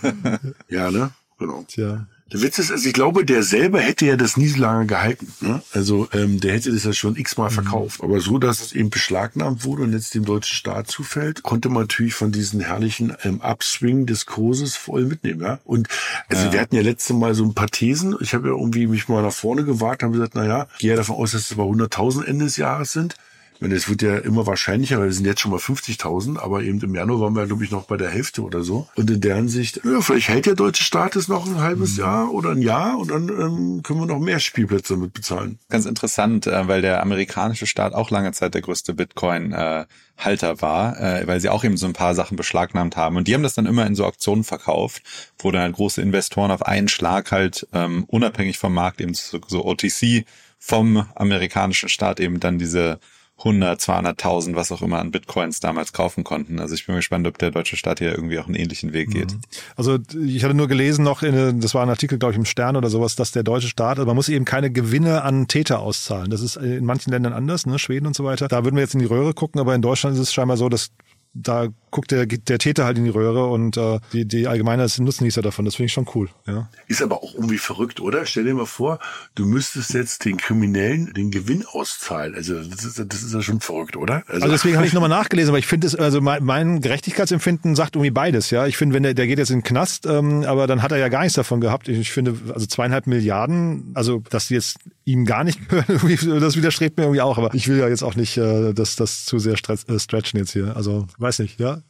[0.68, 1.10] ja, ne?
[1.38, 1.64] Genau.
[1.68, 2.06] Tja.
[2.30, 5.32] Der Witz ist, also ich glaube, der selber hätte ja das nie so lange gehalten.
[5.40, 5.62] Ne?
[5.72, 8.02] Also ähm, der hätte das ja schon x-mal verkauft.
[8.02, 11.84] Aber so, dass es eben beschlagnahmt wurde und jetzt dem deutschen Staat zufällt, konnte man
[11.84, 15.40] natürlich von diesen herrlichen ähm, Upswing des Kurses voll mitnehmen.
[15.40, 15.58] Ja?
[15.64, 15.88] Und
[16.28, 16.52] also ja.
[16.52, 18.14] wir hatten ja letzte Mal so ein paar Thesen.
[18.20, 20.96] Ich habe ja irgendwie mich mal nach vorne gewagt, habe gesagt, na ja, gehe ja
[20.96, 23.16] davon aus, dass es über 100.000 Ende des Jahres sind.
[23.60, 26.80] Und es wird ja immer wahrscheinlicher, weil wir sind jetzt schon mal 50.000, aber eben
[26.80, 28.88] im Januar waren wir, glaube ich, noch bei der Hälfte oder so.
[28.94, 32.02] Und in der Hinsicht, ja, vielleicht hält der deutsche Staat es noch ein halbes mhm.
[32.02, 35.58] Jahr oder ein Jahr und dann ähm, können wir noch mehr Spielplätze mit bezahlen.
[35.68, 40.60] Ganz interessant, äh, weil der amerikanische Staat auch lange Zeit der größte Bitcoin äh, Halter
[40.60, 43.16] war, äh, weil sie auch eben so ein paar Sachen beschlagnahmt haben.
[43.16, 45.02] Und die haben das dann immer in so Auktionen verkauft,
[45.38, 49.40] wo dann halt große Investoren auf einen Schlag halt ähm, unabhängig vom Markt eben so,
[49.46, 50.24] so OTC
[50.58, 52.98] vom amerikanischen Staat eben dann diese
[53.38, 56.58] 100, 200.000, was auch immer an Bitcoins damals kaufen konnten.
[56.58, 59.32] Also ich bin gespannt, ob der deutsche Staat hier irgendwie auch einen ähnlichen Weg geht.
[59.32, 59.40] Mhm.
[59.76, 62.76] Also ich hatte nur gelesen noch, in, das war ein Artikel, glaube ich, im Stern
[62.76, 66.30] oder sowas, dass der deutsche Staat, also man muss eben keine Gewinne an Täter auszahlen.
[66.30, 68.48] Das ist in manchen Ländern anders, ne, Schweden und so weiter.
[68.48, 70.68] Da würden wir jetzt in die Röhre gucken, aber in Deutschland ist es scheinbar so,
[70.68, 70.90] dass
[71.34, 75.04] da guckt der, der Täter halt in die Röhre und äh, die, die Allgemeine sind
[75.04, 75.64] Nutznießer davon.
[75.64, 76.28] Das finde ich schon cool.
[76.46, 76.68] Ja.
[76.86, 78.26] Ist aber auch irgendwie verrückt, oder?
[78.26, 78.98] Stell dir mal vor,
[79.34, 82.34] du müsstest jetzt den Kriminellen den Gewinn auszahlen.
[82.34, 84.22] Also das ist, das ist ja schon verrückt, oder?
[84.26, 87.74] Also, also deswegen habe ich nochmal nachgelesen, aber ich finde es, also mein, mein Gerechtigkeitsempfinden
[87.74, 88.50] sagt irgendwie beides.
[88.50, 90.92] Ja, Ich finde, wenn der, der geht jetzt in den Knast, ähm, aber dann hat
[90.92, 91.88] er ja gar nichts davon gehabt.
[91.88, 96.56] Ich, ich finde, also zweieinhalb Milliarden, also dass die jetzt ihm gar nicht gehören, das
[96.56, 97.38] widerstrebt mir irgendwie auch.
[97.38, 100.52] Aber ich will ja jetzt auch nicht äh, das, das zu sehr äh, stretchen jetzt
[100.52, 100.76] hier.
[100.76, 101.82] Also weiß nicht, ja.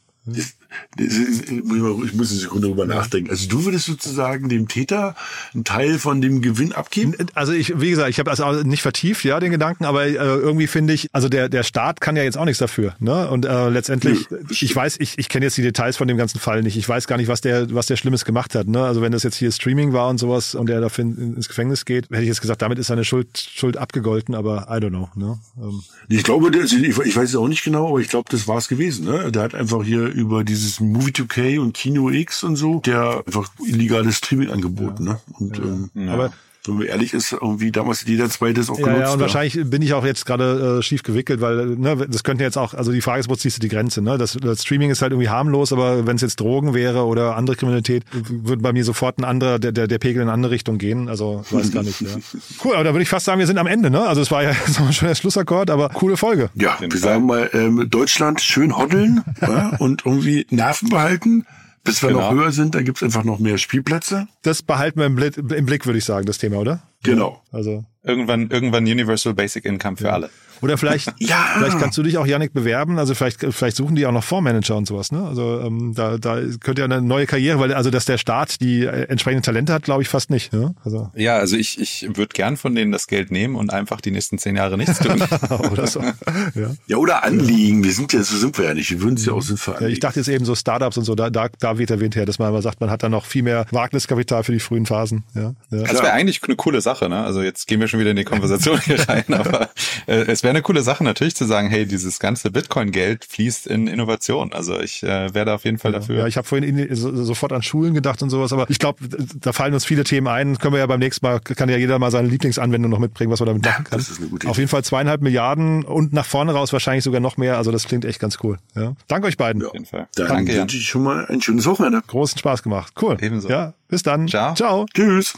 [0.97, 3.29] Ich muss eine Sekunde drüber nachdenken.
[3.29, 5.15] Also du würdest sozusagen dem Täter
[5.53, 7.15] einen Teil von dem Gewinn abgeben?
[7.33, 10.13] Also ich, wie gesagt, ich habe das auch nicht vertieft, ja, den Gedanken, aber äh,
[10.13, 13.29] irgendwie finde ich, also der der Staat kann ja jetzt auch nichts dafür, ne?
[13.29, 16.39] Und äh, letztendlich, nee, ich weiß, ich, ich kenne jetzt die Details von dem ganzen
[16.39, 16.77] Fall nicht.
[16.77, 18.83] Ich weiß gar nicht, was der was der Schlimmes gemacht hat, ne?
[18.83, 22.09] Also wenn das jetzt hier Streaming war und sowas und der dafür ins Gefängnis geht,
[22.09, 25.39] hätte ich jetzt gesagt, damit ist seine Schuld Schuld abgegolten, aber I don't know, ne?
[25.57, 25.81] Ähm.
[26.09, 28.67] Ich glaube, ich, ich weiß es auch nicht genau, aber ich glaube, das war es
[28.67, 29.31] gewesen, ne?
[29.31, 33.49] Der hat einfach hier über dieses Movie 2K und Kino X und so, der einfach
[33.65, 35.13] illegales Streaming angeboten, ja.
[35.13, 35.19] ne?
[35.39, 35.63] Und, ja.
[35.63, 36.13] Ähm, ja.
[36.13, 36.33] Aber
[36.65, 39.01] wenn man ehrlich ist, irgendwie damals jeder zweite ist auch ja, genutzt.
[39.01, 42.43] Ja, und wahrscheinlich bin ich auch jetzt gerade äh, schief gewickelt, weil ne, das könnte
[42.43, 44.01] jetzt auch, also die Frage ist, wo ziehst du die Grenze?
[44.01, 44.17] Ne?
[44.17, 47.55] Das, das Streaming ist halt irgendwie harmlos, aber wenn es jetzt Drogen wäre oder andere
[47.55, 50.77] Kriminalität, würde bei mir sofort ein anderer, der, der, der Pegel in eine andere Richtung
[50.77, 51.07] gehen.
[51.07, 52.01] Also weiß gar nicht.
[52.01, 52.09] ja.
[52.63, 53.89] Cool, aber da würde ich fast sagen, wir sind am Ende.
[53.89, 54.01] Ne?
[54.01, 56.49] Also es war ja so ein schöner Schlussakkord, aber coole Folge.
[56.55, 61.45] Ja, wir sagen mal, ähm, Deutschland schön hoddeln ja, und irgendwie Nerven behalten.
[61.83, 62.21] Bis wir genau.
[62.21, 64.27] noch höher sind, dann gibt's einfach noch mehr Spielplätze.
[64.41, 66.83] Das behalten wir im Blick, im Blick, würde ich sagen, das Thema, oder?
[67.03, 67.41] Genau.
[67.51, 70.13] Also irgendwann, irgendwann Universal Basic Income für ja.
[70.13, 70.29] alle.
[70.61, 71.45] Oder vielleicht, ja.
[71.57, 72.99] vielleicht kannst du dich auch, Yannick, bewerben.
[72.99, 75.11] Also vielleicht, vielleicht suchen die auch noch Fondsmanager und sowas.
[75.11, 75.23] Ne?
[75.25, 78.83] Also ähm, da, da könnte ja eine neue Karriere, weil also dass der Staat die
[78.83, 80.51] äh, entsprechenden Talente hat, glaube ich fast nicht.
[80.51, 80.75] Ne?
[80.83, 81.11] Also.
[81.15, 84.37] Ja, also ich, ich würde gern von denen das Geld nehmen und einfach die nächsten
[84.37, 85.21] zehn Jahre nichts tun.
[85.71, 86.01] oder so.
[86.01, 86.75] Ja.
[86.87, 87.83] ja, oder anliegen.
[87.83, 88.91] Wir sind ja, so sind wir ja nicht.
[88.91, 91.15] Wir würden es ja auch sinnvoll ja, Ich dachte jetzt eben so Startups und so,
[91.15, 93.25] da, da, da weht der Wind her, dass man aber sagt, man hat da noch
[93.25, 95.23] viel mehr Wagniskapital für die frühen Phasen.
[95.35, 95.83] Ja, ja.
[95.83, 96.88] Das wäre eigentlich eine coole Sache.
[97.09, 97.23] Ne?
[97.23, 99.69] Also jetzt gehen wir schon wieder in die Konversation hier rein, aber
[100.07, 103.67] äh, es wäre eine coole Sache natürlich natürlich zu sagen, hey, dieses ganze Bitcoin-Geld fließt
[103.67, 104.53] in Innovation.
[104.53, 106.19] Also ich äh, werde auf jeden Fall ja, dafür.
[106.19, 108.99] Ja, ich habe vorhin in, so, sofort an Schulen gedacht und sowas, aber ich glaube,
[109.07, 110.57] da fallen uns viele Themen ein.
[110.57, 113.39] Können wir ja beim nächsten Mal, kann ja jeder mal seine Lieblingsanwendung noch mitbringen, was
[113.39, 113.99] man damit machen kann.
[113.99, 114.51] Das ist eine gute Idee.
[114.51, 117.57] Auf jeden Fall zweieinhalb Milliarden und nach vorne raus wahrscheinlich sogar noch mehr.
[117.57, 118.57] Also das klingt echt ganz cool.
[118.75, 118.93] Ja.
[119.07, 119.61] Danke euch beiden.
[119.61, 120.07] Ja, auf jeden Fall.
[120.15, 122.01] Dann Danke, wünsche ich schon mal ein schönes Wochenende.
[122.07, 122.93] Großen Spaß gemacht.
[123.01, 123.17] Cool.
[123.19, 123.49] Ebenso.
[123.49, 124.27] Ja, bis dann.
[124.27, 124.53] Ciao.
[124.55, 124.85] Ciao.
[124.93, 125.37] Tschüss.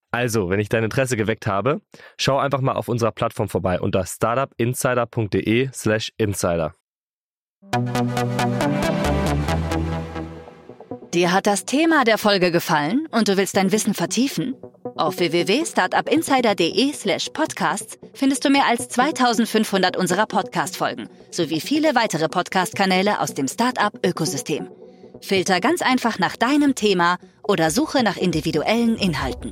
[0.11, 1.79] Also, wenn ich dein Interesse geweckt habe,
[2.17, 6.73] schau einfach mal auf unserer Plattform vorbei unter startupinsider.de/slash insider.
[11.13, 14.55] Dir hat das Thema der Folge gefallen und du willst dein Wissen vertiefen?
[14.95, 23.19] Auf www.startupinsider.de slash podcasts findest du mehr als 2500 unserer Podcast-Folgen sowie viele weitere Podcast-Kanäle
[23.19, 24.69] aus dem Startup-Ökosystem.
[25.21, 29.51] Filter ganz einfach nach deinem Thema oder suche nach individuellen Inhalten.